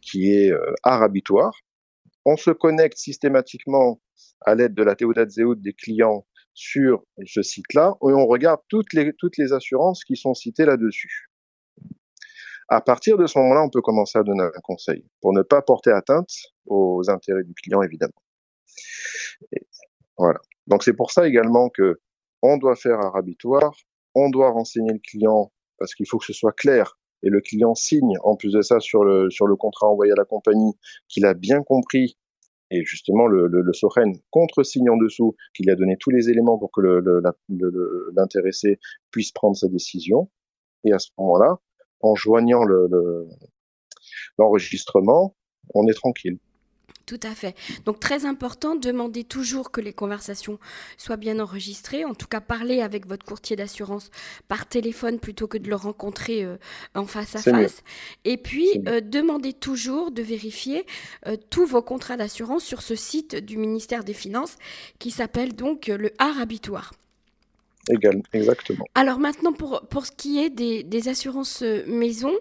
qui 0.00 0.32
est 0.32 0.50
euh, 0.50 0.72
arabitoire. 0.82 1.52
On 2.24 2.38
se 2.38 2.50
connecte 2.50 2.96
systématiquement 2.96 4.00
à 4.40 4.54
l'aide 4.54 4.74
de 4.74 4.82
la 4.82 4.96
Théodat 4.96 5.26
des 5.26 5.72
clients 5.74 6.24
sur 6.54 7.04
ce 7.26 7.42
site-là 7.42 7.96
et 8.02 8.12
on 8.12 8.26
regarde 8.26 8.60
toutes 8.68 8.94
les, 8.94 9.12
toutes 9.12 9.36
les 9.36 9.52
assurances 9.52 10.04
qui 10.04 10.16
sont 10.16 10.34
citées 10.34 10.64
là-dessus. 10.64 11.31
À 12.68 12.80
partir 12.80 13.18
de 13.18 13.26
ce 13.26 13.38
moment-là, 13.38 13.62
on 13.62 13.70
peut 13.70 13.82
commencer 13.82 14.18
à 14.18 14.22
donner 14.22 14.44
un 14.44 14.60
conseil 14.62 15.04
pour 15.20 15.32
ne 15.32 15.42
pas 15.42 15.62
porter 15.62 15.90
atteinte 15.90 16.30
aux 16.66 17.08
intérêts 17.08 17.44
du 17.44 17.54
client, 17.54 17.82
évidemment. 17.82 18.12
voilà. 20.16 20.40
Donc 20.66 20.82
c'est 20.84 20.94
pour 20.94 21.10
ça 21.10 21.26
également 21.26 21.68
que 21.68 22.00
on 22.42 22.56
doit 22.56 22.76
faire 22.76 23.00
un 23.00 23.10
rabitoire, 23.10 23.74
on 24.14 24.30
doit 24.30 24.50
renseigner 24.50 24.92
le 24.92 25.00
client 25.00 25.52
parce 25.78 25.94
qu'il 25.94 26.08
faut 26.08 26.18
que 26.18 26.26
ce 26.26 26.32
soit 26.32 26.52
clair 26.52 26.98
et 27.22 27.28
le 27.28 27.40
client 27.40 27.74
signe 27.74 28.16
en 28.22 28.36
plus 28.36 28.52
de 28.52 28.62
ça 28.62 28.80
sur 28.80 29.04
le 29.04 29.56
contrat 29.56 29.88
envoyé 29.88 30.12
à 30.12 30.16
la 30.16 30.24
compagnie 30.24 30.72
qu'il 31.08 31.24
a 31.26 31.34
bien 31.34 31.62
compris 31.62 32.16
et 32.72 32.84
justement 32.84 33.26
le, 33.26 33.46
le, 33.48 33.60
le 33.60 33.72
Soren 33.72 34.12
contre-signe 34.30 34.88
en 34.88 34.96
dessous 34.96 35.36
qu'il 35.54 35.70
a 35.70 35.76
donné 35.76 35.96
tous 35.98 36.10
les 36.10 36.30
éléments 36.30 36.58
pour 36.58 36.72
que 36.72 36.80
l'intéressé 38.16 38.80
puisse 39.10 39.30
prendre 39.30 39.56
sa 39.56 39.68
décision. 39.68 40.30
Et 40.84 40.92
à 40.92 40.98
ce 40.98 41.10
moment-là, 41.18 41.60
en 42.02 42.14
joignant 42.14 42.62
l'enregistrement, 44.38 45.34
on 45.74 45.86
est 45.86 45.94
tranquille. 45.94 46.38
Tout 47.06 47.20
à 47.24 47.34
fait. 47.34 47.54
Donc 47.84 47.98
très 48.00 48.26
important, 48.26 48.76
demandez 48.76 49.24
toujours 49.24 49.70
que 49.70 49.80
les 49.80 49.92
conversations 49.92 50.58
soient 50.96 51.16
bien 51.16 51.40
enregistrées. 51.40 52.04
En 52.04 52.14
tout 52.14 52.26
cas, 52.26 52.40
parlez 52.40 52.80
avec 52.80 53.06
votre 53.06 53.24
courtier 53.26 53.56
d'assurance 53.56 54.10
par 54.48 54.66
téléphone 54.66 55.18
plutôt 55.18 55.48
que 55.48 55.58
de 55.58 55.68
le 55.68 55.74
rencontrer 55.74 56.44
euh, 56.44 56.56
en 56.94 57.06
face 57.06 57.34
à 57.34 57.40
face. 57.40 57.82
Et 58.24 58.36
puis, 58.36 58.68
euh, 58.86 59.00
demandez 59.00 59.52
toujours 59.52 60.12
de 60.12 60.22
vérifier 60.22 60.86
euh, 61.26 61.36
tous 61.50 61.66
vos 61.66 61.82
contrats 61.82 62.16
d'assurance 62.16 62.64
sur 62.64 62.82
ce 62.82 62.94
site 62.94 63.34
du 63.36 63.56
ministère 63.56 64.04
des 64.04 64.14
Finances 64.14 64.56
qui 64.98 65.10
s'appelle 65.10 65.54
donc 65.54 65.88
le 65.88 66.12
Exactement. 68.32 68.84
Alors 68.94 69.18
maintenant, 69.18 69.52
pour, 69.52 69.82
pour 69.88 70.06
ce 70.06 70.12
qui 70.12 70.38
est 70.38 70.50
des, 70.50 70.84
des 70.84 71.08
assurances 71.08 71.62
euh, 71.62 71.84
maison 71.86 72.32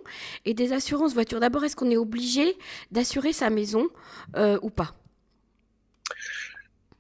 et 0.46 0.54
des 0.54 0.72
assurances 0.72 1.14
voiture, 1.14 1.40
d'abord, 1.40 1.64
est-ce 1.64 1.76
qu'on 1.76 1.90
est 1.90 1.98
obligé 1.98 2.56
d'assurer 2.92 3.34
sa 3.34 3.50
maison 3.50 3.88
euh, 4.36 4.60
ou 4.62 4.70
pas? 4.70 4.94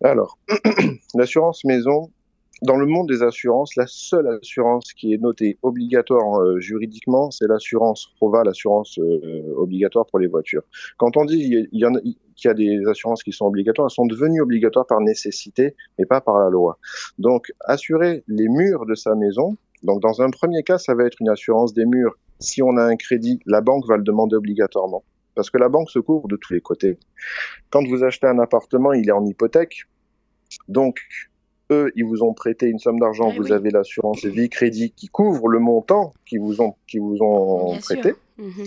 Alors, 0.03 0.39
l'assurance 1.13 1.63
maison, 1.65 2.11
dans 2.61 2.77
le 2.77 2.85
monde 2.85 3.07
des 3.07 3.23
assurances, 3.23 3.75
la 3.75 3.87
seule 3.87 4.27
assurance 4.27 4.93
qui 4.93 5.13
est 5.13 5.17
notée 5.17 5.57
obligatoire 5.63 6.41
euh, 6.41 6.59
juridiquement, 6.59 7.31
c'est 7.31 7.47
l'assurance 7.47 8.13
ROVA, 8.19 8.43
l'assurance 8.43 8.99
euh, 8.99 9.53
obligatoire 9.57 10.05
pour 10.05 10.19
les 10.19 10.27
voitures. 10.27 10.61
Quand 10.97 11.17
on 11.17 11.25
dit 11.25 11.67
il 11.71 11.79
y, 11.79 11.85
a, 11.85 11.89
qu'il 12.35 12.47
y 12.47 12.47
a 12.47 12.53
des 12.53 12.87
assurances 12.87 13.23
qui 13.23 13.31
sont 13.31 13.45
obligatoires, 13.45 13.87
elles 13.89 13.95
sont 13.95 14.05
devenues 14.05 14.41
obligatoires 14.41 14.85
par 14.85 15.01
nécessité 15.01 15.75
et 15.97 16.05
pas 16.05 16.21
par 16.21 16.37
la 16.39 16.49
loi. 16.49 16.77
Donc, 17.17 17.51
assurer 17.61 18.23
les 18.27 18.47
murs 18.47 18.85
de 18.85 18.93
sa 18.95 19.15
maison, 19.15 19.57
donc 19.83 20.01
dans 20.01 20.21
un 20.21 20.29
premier 20.29 20.61
cas, 20.61 20.77
ça 20.77 20.93
va 20.93 21.05
être 21.05 21.17
une 21.19 21.29
assurance 21.29 21.73
des 21.73 21.85
murs. 21.85 22.15
Si 22.39 22.61
on 22.61 22.77
a 22.77 22.83
un 22.83 22.95
crédit, 22.95 23.39
la 23.45 23.61
banque 23.61 23.87
va 23.87 23.97
le 23.97 24.03
demander 24.03 24.35
obligatoirement. 24.35 25.03
Parce 25.33 25.49
que 25.49 25.57
la 25.57 25.69
banque 25.69 25.89
se 25.89 25.99
couvre 25.99 26.27
de 26.27 26.35
tous 26.35 26.53
les 26.53 26.61
côtés. 26.61 26.99
Quand 27.69 27.87
vous 27.87 28.03
achetez 28.03 28.27
un 28.27 28.39
appartement, 28.39 28.93
il 28.93 29.07
est 29.07 29.13
en 29.13 29.25
hypothèque. 29.25 29.85
Donc, 30.67 30.99
eux, 31.71 31.91
ils 31.95 32.05
vous 32.05 32.23
ont 32.23 32.33
prêté 32.33 32.67
une 32.67 32.79
somme 32.79 32.99
d'argent, 32.99 33.31
eh 33.33 33.37
vous 33.37 33.51
avez 33.51 33.69
l'assurance 33.69 34.23
vie 34.25 34.49
crédit 34.49 34.91
qui 34.91 35.07
couvre 35.07 35.47
le 35.47 35.59
montant 35.59 36.13
qu'ils 36.25 36.39
vous 36.39 36.61
ont, 36.61 36.75
qui 36.87 36.99
vous 36.99 37.17
ont 37.21 37.77
prêté. 37.79 38.13
Mhm. 38.37 38.65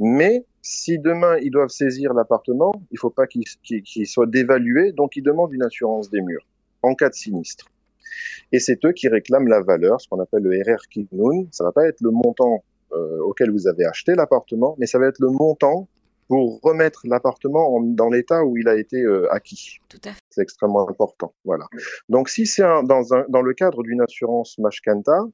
Mais 0.00 0.44
si 0.62 0.98
demain 0.98 1.36
ils 1.38 1.50
doivent 1.50 1.70
saisir 1.70 2.14
l'appartement, 2.14 2.72
il 2.90 2.94
ne 2.94 2.98
faut 2.98 3.10
pas 3.10 3.26
qu'il 3.26 4.06
soit 4.06 4.26
dévalué, 4.26 4.92
donc 4.92 5.16
ils 5.16 5.22
demandent 5.22 5.52
une 5.52 5.64
assurance 5.64 6.10
des 6.10 6.20
murs 6.20 6.46
en 6.82 6.94
cas 6.94 7.08
de 7.08 7.14
sinistre. 7.14 7.66
Et 8.52 8.60
c'est 8.60 8.84
eux 8.84 8.92
qui 8.92 9.08
réclament 9.08 9.48
la 9.48 9.60
valeur, 9.60 10.00
ce 10.00 10.08
qu'on 10.08 10.20
appelle 10.20 10.42
le 10.42 10.50
RR 10.62 10.88
Kiknoun. 10.90 11.48
Ça 11.50 11.64
va 11.64 11.72
pas 11.72 11.86
être 11.86 12.00
le 12.00 12.10
montant 12.10 12.62
euh, 12.92 13.20
auquel 13.20 13.50
vous 13.50 13.66
avez 13.66 13.84
acheté 13.84 14.14
l'appartement, 14.14 14.76
mais 14.78 14.86
ça 14.86 14.98
va 14.98 15.06
être 15.06 15.18
le 15.18 15.30
montant 15.30 15.88
pour 16.28 16.60
remettre 16.62 17.02
l'appartement 17.04 17.80
dans 17.82 18.08
l'état 18.08 18.44
où 18.44 18.56
il 18.56 18.68
a 18.68 18.76
été 18.76 19.00
euh, 19.02 19.32
acquis. 19.32 19.78
Tout 19.88 20.00
à 20.04 20.12
fait. 20.12 20.20
C'est 20.30 20.42
extrêmement 20.42 20.88
important. 20.88 21.34
Voilà. 21.44 21.66
Donc, 22.08 22.28
si 22.28 22.46
c'est 22.46 22.62
dans, 22.62 23.14
un, 23.14 23.24
dans 23.28 23.42
le 23.42 23.54
cadre 23.54 23.82
d'une 23.82 24.00
assurance 24.00 24.58
Mashkanta, 24.58 25.26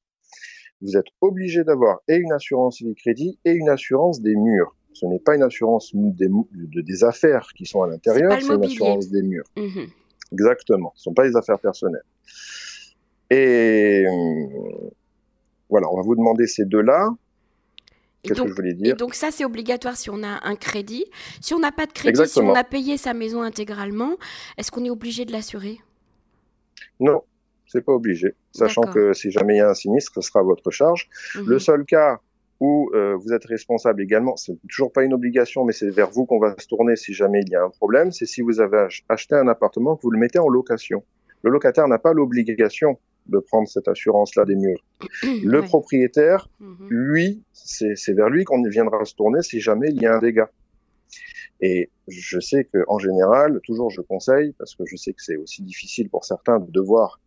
vous 0.83 0.97
êtes 0.97 1.07
obligé 1.21 1.65
d'avoir 1.65 2.01
et 2.09 2.17
une 2.17 2.33
assurance 2.33 2.83
vie 2.83 2.95
crédit 2.95 3.39
et 3.45 3.53
une 3.53 3.69
assurance 3.69 4.21
des 4.21 4.35
murs. 4.35 4.75
Ce 4.93 5.07
n'est 5.07 5.21
pas 5.21 5.37
une 5.37 5.43
assurance 5.43 5.93
des, 5.95 6.29
des 6.53 7.05
affaires 7.05 7.49
qui 7.57 7.65
sont 7.65 7.83
à 7.83 7.89
l'intérieur, 7.89 8.33
c'est 8.41 8.55
une 8.55 8.65
assurance 8.65 9.09
des 9.09 9.23
murs. 9.23 9.47
Mhm. 9.57 9.87
Exactement. 10.33 10.93
Ce 10.97 11.01
ne 11.01 11.05
sont 11.05 11.15
pas 11.15 11.25
les 11.25 11.37
affaires 11.37 11.59
personnelles. 11.59 12.05
Et 13.31 14.05
euh, 14.07 14.91
voilà, 15.71 15.91
on 15.91 15.97
va 15.97 16.03
vous 16.03 16.17
demander 16.17 16.47
ces 16.47 16.65
deux-là. 16.65 17.09
Et 18.25 18.95
donc, 18.95 19.14
ça, 19.14 19.31
c'est 19.31 19.45
obligatoire 19.45 19.97
si 19.97 20.09
on 20.11 20.23
a 20.23 20.47
un 20.47 20.55
crédit. 20.55 21.05
Si 21.41 21.55
on 21.55 21.59
n'a 21.59 21.73
pas 21.73 21.87
de 21.87 21.93
crédit, 21.93 22.26
si 22.26 22.38
on 22.38 22.55
a 22.55 22.64
payé 22.64 22.97
sa 22.97 23.14
maison 23.14 23.43
intégralement, 23.43 24.17
est-ce 24.59 24.71
qu'on 24.71 24.85
est 24.85 24.91
obligé 24.91 25.25
de 25.25 25.33
l'assurer? 25.33 25.81
Non, 27.00 27.23
c'est 27.67 27.85
pas 27.85 27.93
obligé. 27.93 28.35
Sachant 28.52 28.83
que 28.83 29.12
si 29.12 29.31
jamais 29.31 29.55
il 29.55 29.59
y 29.59 29.61
a 29.61 29.71
un 29.71 29.75
sinistre, 29.75 30.12
ce 30.14 30.21
sera 30.21 30.41
à 30.41 30.43
votre 30.45 30.71
charge. 30.71 31.09
Mhm. 31.35 31.49
Le 31.49 31.59
seul 31.59 31.85
cas 31.85 32.21
où 32.61 32.91
euh, 32.95 33.17
vous 33.17 33.33
êtes 33.33 33.45
responsable 33.45 34.00
également, 34.00 34.37
c'est 34.37 34.57
toujours 34.69 34.93
pas 34.93 35.02
une 35.02 35.14
obligation, 35.14 35.64
mais 35.64 35.73
c'est 35.73 35.91
vers 35.91 36.11
vous 36.11 36.26
qu'on 36.26 36.38
va 36.38 36.55
se 36.59 36.69
tourner 36.69 36.95
si 36.95 37.12
jamais 37.12 37.41
il 37.45 37.50
y 37.50 37.57
a 37.57 37.64
un 37.64 37.71
problème, 37.71 38.12
c'est 38.12 38.25
si 38.25 38.41
vous 38.41 38.61
avez 38.61 38.87
acheté 39.09 39.35
un 39.35 39.49
appartement, 39.49 39.97
que 39.97 40.02
vous 40.02 40.12
le 40.12 40.19
mettez 40.19 40.38
en 40.38 40.49
location. 40.49 41.02
Le 41.43 41.50
locataire 41.50 41.88
n'a 41.88 41.99
pas 41.99 42.12
l'obligation 42.12 43.00
de 43.26 43.38
prendre 43.38 43.69
cette 43.69 43.88
assurance-là 43.88 44.45
des 44.45 44.57
murs. 44.57 44.83
Le 45.23 45.62
propriétaire, 45.62 46.49
mhm. 46.61 46.88
lui, 46.88 47.43
c'est 47.52 48.12
vers 48.12 48.29
lui 48.29 48.45
qu'on 48.45 48.62
viendra 48.62 49.05
se 49.05 49.14
tourner 49.14 49.43
si 49.43 49.61
jamais 49.61 49.88
il 49.91 50.00
y 50.00 50.07
a 50.07 50.17
un 50.17 50.19
dégât. 50.19 50.50
Et 51.61 51.91
je 52.09 52.41
sais 52.41 52.64
que 52.64 52.79
en 52.88 52.99
général, 52.99 53.61
toujours 53.62 53.91
je 53.91 54.00
conseille, 54.00 54.52
parce 54.59 54.75
que 54.75 54.85
je 54.85 54.97
sais 54.97 55.12
que 55.12 55.23
c'est 55.23 55.37
aussi 55.37 55.62
difficile 55.62 56.09
pour 56.09 56.25
certains 56.25 56.59
de 56.59 56.71
devoir 56.71 57.21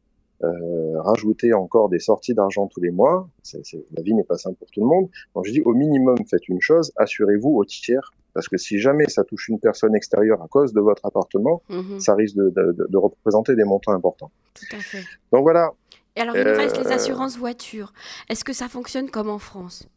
euh, 0.44 1.02
rajouter 1.02 1.54
encore 1.54 1.88
des 1.88 2.00
sorties 2.00 2.34
d'argent 2.34 2.68
tous 2.68 2.82
les 2.82 2.92
mois. 2.92 3.30
la 3.54 4.02
vie 4.02 4.14
n'est 4.14 4.26
pas 4.26 4.38
simple 4.38 4.58
pour 4.58 4.70
tout 4.72 4.82
le 4.82 4.88
monde. 4.88 5.10
Donc 5.34 5.46
je 5.46 5.54
dis 5.54 5.62
au 5.62 5.74
minimum 5.74 6.18
faites 6.30 6.50
une 6.50 6.60
chose, 6.60 6.92
assurez-vous 6.98 7.56
au 7.56 7.64
tiers 7.64 8.12
parce 8.34 8.50
que 8.50 8.58
si 8.58 8.78
jamais 8.80 9.08
ça 9.08 9.24
touche 9.24 9.48
une 9.48 9.62
personne 9.62 9.96
extérieure 9.96 10.44
à 10.44 10.48
cause 10.50 10.74
de 10.74 10.82
votre 10.82 11.06
appartement, 11.06 11.64
mhm. 11.70 12.02
ça 12.02 12.16
risque 12.16 12.36
de, 12.36 12.50
de, 12.50 12.86
de, 12.90 12.98
représenter 12.98 13.56
des 13.56 13.64
montants 13.64 13.94
importants. 13.94 14.30
Tout 14.56 14.76
à 14.76 14.80
fait. 14.80 15.04
Donc 15.32 15.44
voilà. 15.44 15.72
Et 16.16 16.22
alors, 16.22 16.36
il 16.36 16.44
nous 16.44 16.56
reste 16.56 16.78
les 16.78 16.88
euh, 16.88 16.96
assurances 16.96 17.38
voitures. 17.38 17.94
Est-ce 18.30 18.44
que 18.44 18.54
ça 18.54 18.68
fonctionne 18.68 19.10
comme 19.10 19.30
en 19.30 19.40
France? 19.40 19.88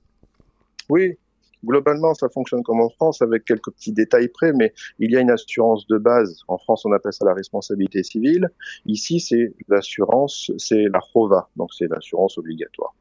Oui, 0.88 1.16
globalement, 1.64 2.14
ça 2.14 2.28
fonctionne 2.28 2.62
comme 2.62 2.80
en 2.80 2.88
France 2.90 3.22
avec 3.22 3.44
quelques 3.44 3.70
petits 3.72 3.92
détails 3.92 4.28
près, 4.28 4.52
mais 4.52 4.72
il 4.98 5.10
y 5.12 5.16
a 5.16 5.20
une 5.20 5.30
assurance 5.30 5.86
de 5.86 5.98
base. 5.98 6.42
En 6.48 6.58
France, 6.58 6.84
on 6.84 6.92
appelle 6.92 7.12
ça 7.12 7.24
la 7.24 7.34
responsabilité 7.34 8.02
civile. 8.02 8.48
Ici, 8.86 9.20
c'est 9.20 9.52
l'assurance, 9.68 10.50
c'est 10.58 10.86
la 10.92 10.98
ROVA, 10.98 11.48
donc 11.56 11.72
c'est 11.74 11.88
l'assurance 11.88 12.38
obligatoire. 12.38 12.94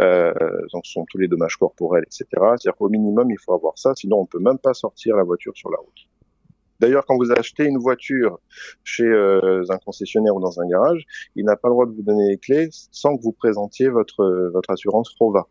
Euh, 0.00 0.32
donc 0.72 0.86
ce 0.86 0.92
sont 0.92 1.04
tous 1.06 1.18
les 1.18 1.28
dommages 1.28 1.56
corporels, 1.56 2.04
etc. 2.04 2.26
C'est-à-dire 2.30 2.76
qu'au 2.76 2.88
minimum, 2.88 3.30
il 3.30 3.38
faut 3.38 3.52
avoir 3.52 3.76
ça, 3.78 3.94
sinon 3.94 4.20
on 4.20 4.26
peut 4.26 4.38
même 4.38 4.58
pas 4.58 4.74
sortir 4.74 5.16
la 5.16 5.24
voiture 5.24 5.56
sur 5.56 5.70
la 5.70 5.78
route. 5.78 6.07
D'ailleurs, 6.80 7.04
quand 7.06 7.16
vous 7.16 7.32
achetez 7.32 7.64
une 7.64 7.78
voiture 7.78 8.38
chez 8.84 9.04
euh, 9.04 9.62
un 9.68 9.78
concessionnaire 9.78 10.34
ou 10.34 10.40
dans 10.40 10.60
un 10.60 10.66
garage, 10.68 11.04
il 11.34 11.44
n'a 11.44 11.56
pas 11.56 11.68
le 11.68 11.74
droit 11.74 11.86
de 11.86 11.92
vous 11.92 12.02
donner 12.02 12.28
les 12.28 12.38
clés 12.38 12.68
sans 12.72 13.16
que 13.16 13.22
vous 13.22 13.32
présentiez 13.32 13.88
votre 13.88 14.50
votre 14.52 14.70
assurance 14.70 15.14
ROVA. 15.18 15.46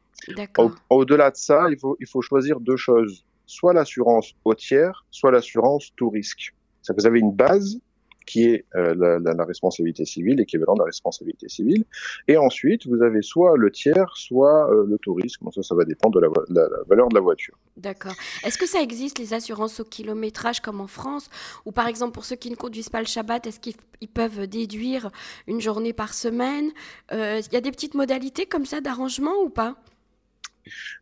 Au-delà 0.90 1.32
de 1.32 1.36
ça, 1.36 1.68
il 1.70 1.78
faut 1.80 1.98
il 2.00 2.08
faut 2.08 2.22
choisir 2.22 2.60
deux 2.60 2.78
choses. 2.78 3.26
soit 3.46 3.74
l'assurance 3.74 4.34
au 4.44 4.54
tiers, 4.54 5.06
soit 5.10 5.32
l'assurance 5.32 5.94
tout 5.96 6.10
risque. 6.10 6.54
Ça, 6.82 6.94
vous 6.98 7.06
avez 7.06 7.20
une 7.20 7.32
base 7.32 7.80
qui 8.28 8.44
est 8.44 8.66
euh, 8.76 8.94
la, 8.96 9.34
la, 9.34 9.46
responsabilité 9.46 10.06
civile, 10.06 10.36
l'équivalent 10.36 10.76
de 10.76 10.80
la 10.80 10.86
responsabilité 10.86 11.48
civile. 11.48 11.86
Et 12.28 12.38
ensuite, 12.38 12.86
vous 12.86 13.02
avez 13.02 13.22
soit 13.22 13.58
le 13.58 13.72
tiers, 13.72 14.16
soit 14.16 14.70
euh, 14.72 14.86
le 14.88 14.98
tourisme. 15.00 15.50
ça, 15.56 15.64
ça 15.64 15.74
va 15.74 15.86
dépendre 15.86 16.20
de 16.20 16.26
la, 16.26 16.30
la, 16.50 16.68
valeur 16.88 17.08
de 17.08 17.16
la 17.16 17.22
voiture. 17.22 17.58
D'accord. 17.78 18.14
Est-ce 18.44 18.58
que 18.58 18.68
ça 18.68 18.82
existe, 18.82 19.18
les 19.18 19.34
assurances 19.34 19.80
au 19.80 19.86
kilométrage 19.86 20.60
comme 20.60 20.82
en 20.82 20.88
France? 20.88 21.30
Ou 21.66 21.72
par 21.72 21.88
exemple, 21.88 22.12
pour 22.12 22.26
ceux 22.26 22.36
qui 22.36 22.52
ne 22.52 22.56
conduisent 22.56 22.90
pas 22.90 23.00
le 23.00 23.08
Shabbat, 23.08 23.48
est-ce 23.48 23.60
qu'ils 23.60 24.10
peuvent 24.14 24.46
déduire 24.46 25.10
une 25.48 25.62
journée 25.62 25.94
par 25.94 26.14
semaine? 26.14 26.72
Euh, 27.14 27.42
Il 27.48 27.54
y 27.54 27.58
a 27.58 27.62
des 27.62 27.72
petites 27.72 27.96
modalités 27.96 28.46
comme 28.46 28.66
ça 28.66 28.82
d'arrangement 28.82 29.42
ou 29.44 29.50
pas? 29.50 29.78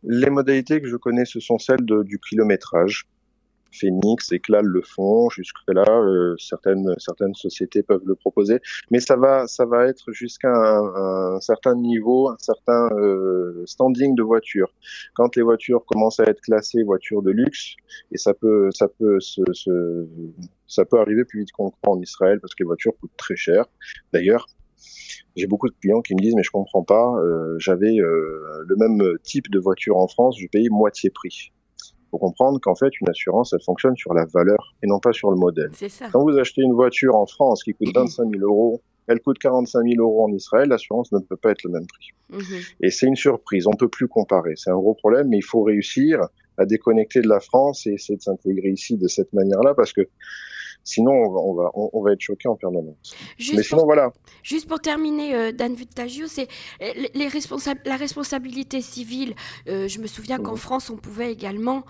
Les 0.04 0.30
modalités 0.30 0.80
que 0.80 0.86
je 0.86 0.96
connais, 0.96 1.24
ce 1.24 1.40
sont 1.40 1.58
celles 1.58 1.84
de, 1.84 2.04
du 2.04 2.20
kilométrage. 2.20 3.08
Phoenix, 3.78 4.32
Eclat 4.32 4.62
le 4.62 4.82
font. 4.82 5.28
Jusque-là, 5.30 5.84
euh, 5.88 6.34
certaines, 6.38 6.94
certaines 6.98 7.34
sociétés 7.34 7.82
peuvent 7.82 8.04
le 8.04 8.14
proposer. 8.14 8.60
Mais 8.90 9.00
ça 9.00 9.16
va, 9.16 9.46
ça 9.46 9.64
va 9.64 9.86
être 9.86 10.12
jusqu'à 10.12 10.52
un, 10.52 11.40
certain 11.40 11.74
niveau, 11.74 12.28
un 12.28 12.36
certain 12.38 12.88
euh, 12.92 13.62
standing 13.66 14.14
de 14.14 14.22
voiture. 14.22 14.72
Quand 15.14 15.36
les 15.36 15.42
voitures 15.42 15.84
commencent 15.86 16.20
à 16.20 16.24
être 16.24 16.40
classées 16.40 16.82
voitures 16.82 17.22
de 17.22 17.30
luxe, 17.30 17.74
et 18.12 18.18
ça 18.18 18.34
peut, 18.34 18.70
ça 18.72 18.88
peut 18.88 19.20
se, 19.20 19.42
ça 20.66 20.84
peut 20.84 20.98
arriver 20.98 21.24
plus 21.24 21.40
vite 21.40 21.52
qu'on 21.52 21.70
croit 21.70 21.94
en 21.94 22.00
Israël 22.00 22.40
parce 22.40 22.54
que 22.54 22.62
les 22.62 22.66
voitures 22.66 22.92
coûtent 23.00 23.16
très 23.16 23.36
cher. 23.36 23.66
D'ailleurs, 24.12 24.46
j'ai 25.36 25.46
beaucoup 25.46 25.68
de 25.68 25.74
clients 25.80 26.02
qui 26.02 26.14
me 26.14 26.20
disent 26.20 26.34
mais 26.34 26.42
je 26.42 26.50
comprends 26.50 26.82
pas, 26.82 27.14
euh, 27.18 27.56
j'avais 27.58 27.96
le 27.96 28.76
même 28.76 29.18
type 29.22 29.50
de 29.50 29.58
voiture 29.58 29.96
en 29.96 30.08
France, 30.08 30.36
je 30.38 30.46
payais 30.48 30.68
moitié 30.70 31.10
prix 31.10 31.52
faut 32.16 32.26
comprendre 32.26 32.58
qu'en 32.60 32.74
fait, 32.74 32.90
une 33.00 33.08
assurance, 33.08 33.52
elle 33.52 33.62
fonctionne 33.62 33.96
sur 33.96 34.14
la 34.14 34.24
valeur 34.24 34.74
et 34.82 34.86
non 34.86 34.98
pas 34.98 35.12
sur 35.12 35.30
le 35.30 35.36
modèle. 35.36 35.70
Ça. 35.72 36.08
Quand 36.12 36.22
vous 36.22 36.36
achetez 36.38 36.62
une 36.62 36.72
voiture 36.72 37.14
en 37.14 37.26
France 37.26 37.62
qui 37.62 37.74
coûte 37.74 37.88
25 37.94 38.30
000 38.30 38.42
euros, 38.42 38.80
elle 39.06 39.20
coûte 39.20 39.38
45 39.38 39.82
000 39.82 40.02
euros 40.02 40.24
en 40.24 40.32
Israël, 40.32 40.68
l'assurance 40.68 41.12
ne 41.12 41.20
peut 41.20 41.36
pas 41.36 41.52
être 41.52 41.62
le 41.64 41.70
même 41.70 41.86
prix. 41.86 42.08
Mhm. 42.30 42.60
Et 42.80 42.90
c'est 42.90 43.06
une 43.06 43.16
surprise, 43.16 43.66
on 43.66 43.76
peut 43.76 43.88
plus 43.88 44.08
comparer. 44.08 44.54
C'est 44.56 44.70
un 44.70 44.76
gros 44.76 44.94
problème, 44.94 45.28
mais 45.28 45.38
il 45.38 45.44
faut 45.44 45.62
réussir 45.62 46.20
à 46.58 46.64
déconnecter 46.64 47.20
de 47.20 47.28
la 47.28 47.40
France 47.40 47.86
et 47.86 47.92
essayer 47.92 48.16
de 48.16 48.22
s'intégrer 48.22 48.70
ici 48.70 48.96
de 48.96 49.08
cette 49.08 49.32
manière-là 49.32 49.74
parce 49.74 49.92
que 49.92 50.08
Sinon, 50.86 51.10
on 51.10 51.52
va, 51.52 51.70
on 51.74 52.00
va, 52.00 52.12
être 52.12 52.20
choqué 52.20 52.46
en 52.46 52.54
permanence. 52.54 53.16
Juste 53.38 53.56
Mais 53.56 53.62
sinon, 53.64 53.80
pour, 53.80 53.86
voilà. 53.86 54.12
Juste 54.44 54.68
pour 54.68 54.78
terminer, 54.78 55.34
euh, 55.34 55.50
Dan 55.50 55.74
Vuttagio, 55.74 56.28
c'est 56.28 56.46
euh, 56.80 56.92
les, 57.12 57.28
la 57.84 57.96
responsabilité 57.96 58.80
civile. 58.80 59.34
Euh, 59.68 59.88
je 59.88 59.98
me 59.98 60.06
souviens 60.06 60.38
qu'en 60.38 60.54
France, 60.54 60.88
on 60.88 60.96
pouvait 60.96 61.32
également 61.32 61.84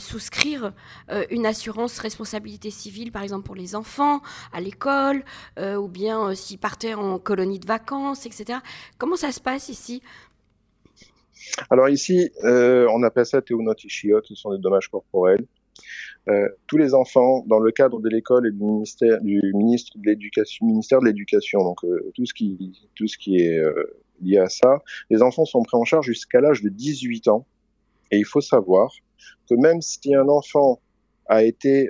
souscrire 0.00 0.72
une 1.30 1.46
assurance 1.46 2.00
responsabilité 2.00 2.70
civile, 2.70 3.12
par 3.12 3.22
exemple 3.22 3.46
pour 3.46 3.54
les 3.54 3.76
enfants 3.76 4.20
à 4.52 4.60
l'école, 4.60 5.22
ou 5.60 5.86
bien 5.86 6.34
s'ils 6.34 6.58
partaient 6.58 6.94
en 6.94 7.20
colonie 7.20 7.60
de 7.60 7.68
vacances, 7.68 8.26
etc. 8.26 8.58
Comment 8.98 9.14
ça 9.14 9.30
se 9.30 9.38
passe 9.38 9.68
ici? 9.68 10.02
Alors 11.70 11.88
ici, 11.88 12.32
on 12.42 13.04
appelle 13.04 13.26
ça 13.26 13.40
théonotishiot, 13.40 14.22
ce 14.24 14.34
sont 14.34 14.50
des 14.50 14.58
dommages 14.60 14.88
corporels. 14.88 15.46
Euh, 16.28 16.48
tous 16.66 16.76
les 16.76 16.92
enfants, 16.92 17.44
dans 17.46 17.60
le 17.60 17.70
cadre 17.70 18.00
de 18.00 18.08
l'école 18.08 18.48
et 18.48 18.50
du 18.50 18.62
ministère, 18.62 19.20
du 19.20 19.40
ministre 19.54 19.96
de 19.96 20.06
l'éducation, 20.06 20.66
ministère 20.66 21.00
de 21.00 21.06
l'éducation, 21.06 21.62
donc 21.62 21.84
euh, 21.84 22.10
tout 22.14 22.26
ce 22.26 22.34
qui, 22.34 22.72
tout 22.96 23.06
ce 23.06 23.16
qui 23.16 23.36
est 23.36 23.58
euh, 23.58 24.02
lié 24.20 24.38
à 24.38 24.48
ça, 24.48 24.82
les 25.08 25.22
enfants 25.22 25.44
sont 25.44 25.62
pris 25.62 25.76
en 25.76 25.84
charge 25.84 26.06
jusqu'à 26.06 26.40
l'âge 26.40 26.62
de 26.62 26.68
18 26.68 27.28
ans. 27.28 27.46
Et 28.10 28.18
il 28.18 28.24
faut 28.24 28.40
savoir 28.40 28.92
que 29.48 29.54
même 29.54 29.80
si 29.80 30.14
un 30.16 30.28
enfant 30.28 30.80
a 31.28 31.42
été 31.42 31.88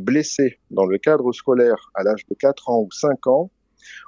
blessé 0.00 0.58
dans 0.72 0.86
le 0.86 0.98
cadre 0.98 1.30
scolaire 1.30 1.92
à 1.94 2.02
l'âge 2.02 2.26
de 2.28 2.34
4 2.34 2.68
ans 2.68 2.80
ou 2.80 2.90
5 2.90 3.28
ans, 3.28 3.50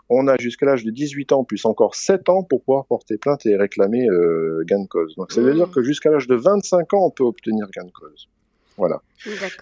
on 0.08 0.26
a 0.26 0.36
jusqu'à 0.36 0.66
l'âge 0.66 0.84
de 0.84 0.90
18 0.90 1.30
ans, 1.30 1.44
plus 1.44 1.64
encore 1.64 1.94
7 1.94 2.28
ans 2.28 2.42
pour 2.42 2.64
pouvoir 2.64 2.86
porter 2.86 3.16
plainte 3.16 3.46
et 3.46 3.56
réclamer 3.56 4.08
gain 4.66 4.82
de 4.82 4.88
cause. 4.88 5.14
Donc 5.14 5.30
ça 5.30 5.42
veut 5.42 5.52
mmh. 5.52 5.56
dire 5.56 5.70
que 5.70 5.82
jusqu'à 5.82 6.10
l'âge 6.10 6.26
de 6.26 6.34
25 6.34 6.92
ans, 6.92 7.06
on 7.06 7.10
peut 7.10 7.22
obtenir 7.22 7.68
gain 7.70 7.84
de 7.84 7.92
cause. 7.92 8.28
Voilà. 8.76 9.02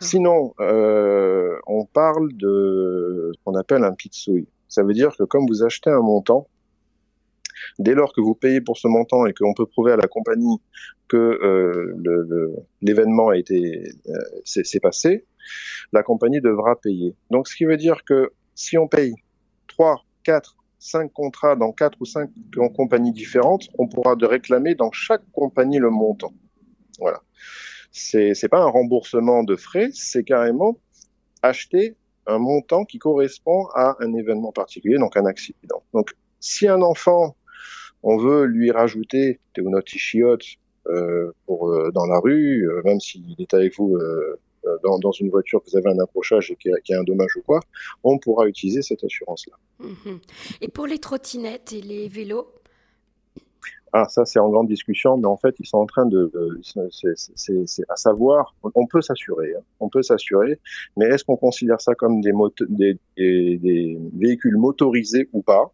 Sinon, 0.00 0.54
euh, 0.60 1.58
on 1.66 1.84
parle 1.84 2.32
de 2.34 3.30
ce 3.34 3.44
qu'on 3.44 3.54
appelle 3.54 3.84
un 3.84 3.92
pitsouille. 3.92 4.48
Ça 4.68 4.82
veut 4.82 4.94
dire 4.94 5.14
que 5.16 5.24
comme 5.24 5.46
vous 5.46 5.62
achetez 5.62 5.90
un 5.90 6.00
montant, 6.00 6.48
dès 7.78 7.94
lors 7.94 8.12
que 8.12 8.20
vous 8.20 8.34
payez 8.34 8.60
pour 8.60 8.78
ce 8.78 8.88
montant 8.88 9.26
et 9.26 9.34
qu'on 9.34 9.54
peut 9.54 9.66
prouver 9.66 9.92
à 9.92 9.96
la 9.96 10.08
compagnie 10.08 10.60
que 11.08 11.16
euh, 11.16 12.56
l'événement 12.80 13.28
a 13.28 13.36
été 13.36 13.90
euh, 14.08 14.12
s'est 14.44 14.80
passé, 14.80 15.26
la 15.92 16.02
compagnie 16.02 16.40
devra 16.40 16.76
payer. 16.76 17.14
Donc, 17.30 17.48
ce 17.48 17.56
qui 17.56 17.66
veut 17.66 17.76
dire 17.76 18.04
que 18.04 18.32
si 18.54 18.78
on 18.78 18.88
paye 18.88 19.14
3, 19.68 20.02
4, 20.24 20.56
5 20.78 21.12
contrats 21.12 21.54
dans 21.54 21.72
4 21.72 21.98
ou 22.00 22.06
5 22.06 22.30
compagnies 22.74 23.12
différentes, 23.12 23.68
on 23.78 23.86
pourra 23.86 24.16
de 24.16 24.24
réclamer 24.24 24.74
dans 24.74 24.90
chaque 24.90 25.22
compagnie 25.32 25.78
le 25.78 25.90
montant. 25.90 26.32
Voilà 26.98 27.20
c'est 27.92 28.34
c'est 28.34 28.48
pas 28.48 28.60
un 28.60 28.68
remboursement 28.68 29.44
de 29.44 29.56
frais, 29.56 29.90
c'est 29.92 30.24
carrément 30.24 30.78
acheter 31.42 31.96
un 32.26 32.38
montant 32.38 32.84
qui 32.84 32.98
correspond 32.98 33.66
à 33.74 33.96
un 34.00 34.14
événement 34.14 34.52
particulier, 34.52 34.98
donc 34.98 35.16
un 35.16 35.26
accident. 35.26 35.82
Donc, 35.92 36.14
si 36.40 36.68
un 36.68 36.82
enfant, 36.82 37.36
on 38.02 38.16
veut 38.16 38.44
lui 38.44 38.70
rajouter 38.70 39.40
Théonotishiot 39.54 40.38
euh, 40.88 41.32
pour 41.46 41.68
euh, 41.68 41.90
dans 41.92 42.06
la 42.06 42.18
rue, 42.18 42.68
euh, 42.68 42.82
même 42.84 43.00
s'il 43.00 43.34
est 43.38 43.54
avec 43.54 43.76
vous 43.76 43.96
euh, 43.96 44.38
dans, 44.84 44.98
dans, 44.98 45.12
une 45.12 45.28
voiture, 45.28 45.60
vous 45.66 45.76
avez 45.76 45.90
un 45.90 45.98
accrochage 45.98 46.50
et 46.50 46.56
qu'il 46.56 46.72
y, 46.88 46.94
a 46.94 47.00
un 47.00 47.02
dommage 47.02 47.36
ou 47.36 47.42
quoi, 47.42 47.60
on 48.04 48.18
pourra 48.18 48.46
utiliser 48.46 48.82
cette 48.82 49.02
assurance-là. 49.02 49.56
Mhm. 49.80 50.20
Et 50.60 50.68
pour 50.68 50.86
les 50.86 50.98
trottinettes 50.98 51.72
et 51.72 51.80
les 51.80 52.08
vélos 52.08 52.46
ah, 53.92 54.08
ça 54.08 54.24
c'est 54.24 54.38
en 54.38 54.48
grande 54.48 54.68
discussion, 54.68 55.16
mais 55.18 55.26
en 55.26 55.36
fait 55.36 55.54
ils 55.58 55.66
sont 55.66 55.78
en 55.78 55.86
train 55.86 56.06
de, 56.06 56.32
c'est 56.62 57.82
à 57.88 57.96
savoir, 57.96 58.54
on 58.74 58.86
peut 58.86 59.02
s'assurer, 59.02 59.54
hein. 59.54 59.62
on 59.80 59.88
peut 59.88 60.02
s'assurer, 60.02 60.58
mais 60.96 61.06
est-ce 61.06 61.24
qu'on 61.24 61.36
considère 61.36 61.80
ça 61.80 61.94
comme 61.94 62.20
des, 62.20 62.32
des, 63.18 63.98
véhicules 64.14 64.56
motorisés 64.56 65.28
ou 65.32 65.42
pas? 65.42 65.72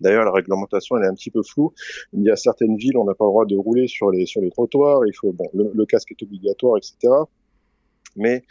D'ailleurs, 0.00 0.24
la 0.24 0.32
réglementation 0.32 0.96
elle 0.96 1.04
est 1.04 1.08
un 1.08 1.14
petit 1.14 1.30
peu 1.30 1.42
floue. 1.44 1.72
Il 2.12 2.24
y 2.24 2.30
a 2.30 2.34
certaines 2.34 2.76
villes, 2.76 2.96
on 2.96 3.04
n'a 3.04 3.14
pas 3.14 3.24
le 3.24 3.30
droit 3.30 3.46
de 3.46 3.56
rouler 3.56 3.86
sur 3.86 4.10
les 4.10 4.26
sur 4.26 4.40
les 4.40 4.50
trottoirs. 4.50 5.06
Il 5.06 5.12
faut 5.14 5.32
bon, 5.32 5.48
le 5.54 5.86
casque 5.86 6.10
est 6.10 6.22
obligatoire, 6.24 6.76
etc 6.78 7.22
mais 8.16 8.44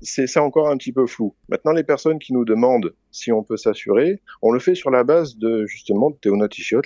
c'est 0.00 0.38
encore 0.38 0.68
un 0.68 0.76
petit 0.76 0.92
peu 0.92 1.06
flou. 1.06 1.34
Maintenant, 1.48 1.72
les 1.72 1.84
personnes 1.84 2.18
qui 2.18 2.32
nous 2.32 2.44
demandent 2.44 2.94
si 3.10 3.32
on 3.32 3.42
peut 3.42 3.56
s'assurer, 3.56 4.20
on 4.42 4.52
le 4.52 4.60
fait 4.60 4.74
sur 4.74 4.90
la 4.90 5.04
base 5.04 5.36
de 5.36 5.66
justement 5.66 6.10
de 6.10 6.18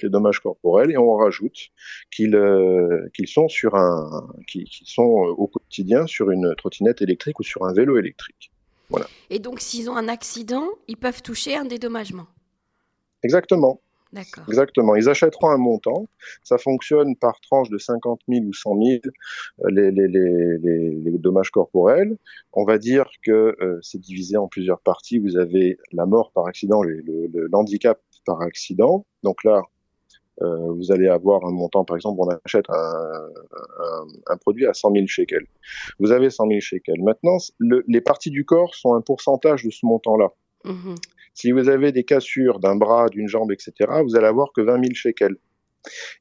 les 0.02 0.08
dommages 0.10 0.40
corporels, 0.40 0.90
et 0.90 0.96
on 0.96 1.14
rajoute 1.16 1.70
qu'ils 2.10 2.36
euh, 2.36 3.08
qu'ils 3.14 3.28
sont 3.28 3.48
sur 3.48 3.74
un, 3.74 4.28
qu'ils 4.46 4.68
sont 4.68 5.26
euh, 5.26 5.30
au 5.30 5.46
quotidien 5.46 6.06
sur 6.06 6.30
une 6.30 6.54
trottinette 6.56 7.02
électrique 7.02 7.38
ou 7.40 7.42
sur 7.42 7.64
un 7.64 7.72
vélo 7.72 7.98
électrique. 7.98 8.50
Voilà. 8.88 9.06
Et 9.30 9.38
donc, 9.38 9.60
s'ils 9.60 9.88
ont 9.88 9.96
un 9.96 10.08
accident, 10.08 10.68
ils 10.86 10.96
peuvent 10.96 11.22
toucher 11.22 11.56
un 11.56 11.64
dédommagement? 11.64 12.26
Exactement. 13.22 13.80
Exactement. 14.16 14.94
Ils 14.94 15.08
achèteront 15.08 15.50
un 15.50 15.56
montant. 15.56 16.06
Ça 16.44 16.58
fonctionne 16.58 17.16
par 17.16 17.40
tranche 17.40 17.70
de 17.70 17.78
50 17.78 18.20
000 18.28 18.44
ou 18.44 18.52
100 18.52 18.76
000 18.82 18.82
euh, 18.84 19.70
les, 19.70 19.90
les, 19.90 20.08
les, 20.08 20.90
les 20.90 21.18
dommages 21.18 21.50
corporels. 21.50 22.16
On 22.52 22.64
va 22.64 22.78
dire 22.78 23.10
que 23.24 23.56
euh, 23.60 23.78
c'est 23.82 24.00
divisé 24.00 24.36
en 24.36 24.48
plusieurs 24.48 24.80
parties. 24.80 25.18
Vous 25.18 25.36
avez 25.36 25.78
la 25.92 26.06
mort 26.06 26.30
par 26.32 26.46
accident, 26.46 26.82
le, 26.82 27.00
le, 27.06 27.48
handicap 27.52 28.00
par 28.26 28.42
accident. 28.42 29.06
Donc 29.22 29.44
là, 29.44 29.62
euh, 30.42 30.72
vous 30.72 30.92
allez 30.92 31.08
avoir 31.08 31.44
un 31.46 31.50
montant, 31.50 31.84
par 31.84 31.96
exemple, 31.96 32.18
on 32.20 32.28
achète 32.44 32.68
un, 32.68 32.74
un, 32.74 34.06
un, 34.26 34.36
produit 34.36 34.66
à 34.66 34.74
100 34.74 34.92
000 34.92 35.06
shekels. 35.06 35.46
Vous 35.98 36.12
avez 36.12 36.30
100 36.30 36.48
000 36.48 36.60
shekels. 36.60 37.02
Maintenant, 37.02 37.36
le, 37.58 37.84
les 37.86 38.00
parties 38.00 38.30
du 38.30 38.44
corps 38.44 38.74
sont 38.74 38.94
un 38.94 39.00
pourcentage 39.00 39.64
de 39.64 39.70
ce 39.70 39.86
montant-là. 39.86 40.28
Mmh 40.64 40.94
si 41.34 41.52
vous 41.52 41.68
avez 41.68 41.92
des 41.92 42.04
cassures 42.04 42.58
d'un 42.60 42.76
bras, 42.76 43.08
d'une 43.08 43.28
jambe, 43.28 43.52
etc., 43.52 43.72
vous 44.04 44.16
allez 44.16 44.26
avoir 44.26 44.52
que 44.52 44.60
20 44.60 44.80
000 44.82 44.94
shekels. 44.94 45.36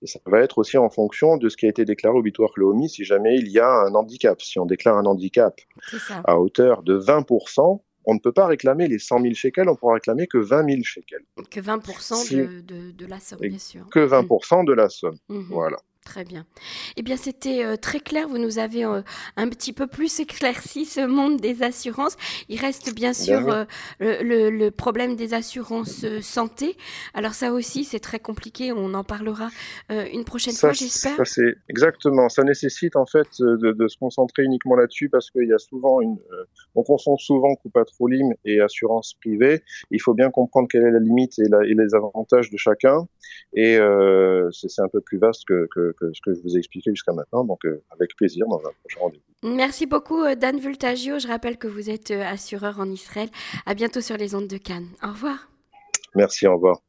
Et 0.02 0.08
ça 0.08 0.20
va 0.26 0.40
être 0.40 0.58
aussi 0.58 0.78
en 0.78 0.90
fonction 0.90 1.38
de 1.38 1.48
ce 1.50 1.58
qui 1.58 1.66
a 1.66 1.70
été 1.70 1.86
déclaré 1.86 2.18
au 2.18 2.22
bitoire 2.22 2.52
Cléomi 2.52 2.90
si 2.90 3.04
jamais 3.04 3.36
il 3.38 3.48
y 3.50 3.60
a 3.60 3.70
un 3.70 3.94
handicap. 3.94 4.42
Si 4.42 4.58
on 4.60 4.66
déclare 4.66 4.98
un 4.98 5.06
handicap 5.06 5.60
à 6.24 6.40
hauteur 6.40 6.82
de 6.82 6.98
20%, 7.00 7.82
on 8.06 8.14
ne 8.16 8.20
peut 8.20 8.32
pas 8.32 8.48
réclamer 8.48 8.88
les 8.88 8.98
100 8.98 9.22
000 9.22 9.34
shekels, 9.36 9.70
on 9.70 9.76
pourra 9.76 9.96
réclamer 9.96 10.26
que 10.26 10.40
20 10.40 10.68
000 10.68 10.82
shekels. 10.84 11.24
Que 11.52 11.60
20% 11.60 12.64
de, 12.66 12.92
de, 12.92 13.06
la 13.06 13.20
somme, 13.20 13.40
bien 13.40 13.60
sûr. 13.60 13.88
Que 13.92 14.00
20% 14.00 14.66
de 14.66 14.74
la 14.74 14.90
somme, 14.90 15.18
mmh. 15.30 15.42
voilà. 15.52 15.78
Très 16.06 16.24
bien. 16.24 16.48
Eh 16.98 17.04
bien, 17.04 17.16
c'était 17.16 17.64
euh, 17.64 17.76
très 17.76 18.00
clair. 18.00 18.28
Vous 18.28 18.40
nous 18.40 18.58
avez 18.58 18.84
euh, 18.86 19.04
un 19.38 19.48
petit 19.50 19.72
peu 19.72 19.86
plus 19.86 20.20
éclairci 20.20 20.86
ce 20.86 21.06
monde 21.06 21.40
des 21.40 21.62
assurances. 21.62 22.18
Il 22.50 22.60
reste 22.60 22.96
bien 22.96 23.14
sûr 23.14 23.48
euh, 23.50 23.66
le, 24.00 24.70
problème 24.70 25.16
des 25.16 25.36
assurances 25.36 26.06
santé. 26.22 26.76
Alors 27.14 27.36
ça 27.36 27.54
aussi, 27.54 27.84
c'est 27.84 28.00
très 28.00 28.20
compliqué. 28.20 28.72
On 28.72 28.96
en 28.96 29.04
parlera 29.04 29.50
une 29.90 30.26
prochaine 30.26 30.54
fois, 30.54 30.74
j'espère. 30.74 31.18
Ça, 31.18 31.26
c'est 31.26 31.56
exactement. 31.70 32.30
Ça 32.30 32.44
nécessite 32.44 32.96
en 32.96 33.06
fait 33.06 33.28
de, 33.40 33.88
se 33.88 33.98
concentrer 33.98 34.44
uniquement 34.44 34.76
là-dessus 34.76 35.10
parce 35.10 35.30
qu'il 35.30 35.48
y 35.48 35.54
a 35.54 35.60
souvent 35.60 36.02
une. 36.02 36.18
on 36.74 36.84
confond 36.84 37.16
souvent 37.18 37.54
coupatrolim 37.56 38.34
et 38.44 38.60
assurance 38.60 39.14
privée. 39.22 39.62
Il 39.92 40.02
faut 40.02 40.16
bien 40.16 40.32
comprendre 40.32 40.68
quelle 40.68 40.84
est 40.84 40.92
la 40.92 41.00
limite 41.00 41.38
et, 41.38 41.46
les 41.50 41.96
avantages 41.96 42.50
de 42.50 42.58
chacun. 42.58 43.08
Et 43.54 43.78
c'est 44.52 44.82
un 44.82 44.90
peu 44.90 45.02
plus 45.02 45.20
vaste 45.20 45.46
que 45.46 45.91
ce 46.00 46.22
que 46.22 46.34
je 46.34 46.42
vous 46.42 46.56
ai 46.56 46.60
expliqué 46.60 46.92
jusqu'à 46.92 47.14
maintenant. 47.14 47.44
Donc, 47.44 47.66
euh, 47.66 47.84
avec 47.92 48.16
plaisir 48.16 48.46
dans 48.48 48.60
un 48.60 48.72
prochain 48.82 49.00
rendez-vous. 49.00 49.56
Merci 49.56 49.86
beaucoup, 49.86 50.22
euh, 50.24 50.36
Dan 50.36 50.60
Vultagio. 50.60 51.20
Je 51.20 51.28
rappelle 51.28 51.58
que 51.58 51.68
vous 51.68 51.90
êtes 51.90 52.12
euh, 52.12 52.24
assureur 52.24 52.80
en 52.80 52.90
Israël. 52.90 53.30
À 53.66 53.74
bientôt 53.74 54.02
sur 54.02 54.18
les 54.18 54.36
ondes 54.36 54.48
de 54.48 54.58
Cannes. 54.58 54.90
Au 55.04 55.10
revoir. 55.10 55.50
Merci, 56.16 56.48
au 56.48 56.54
revoir. 56.54 56.82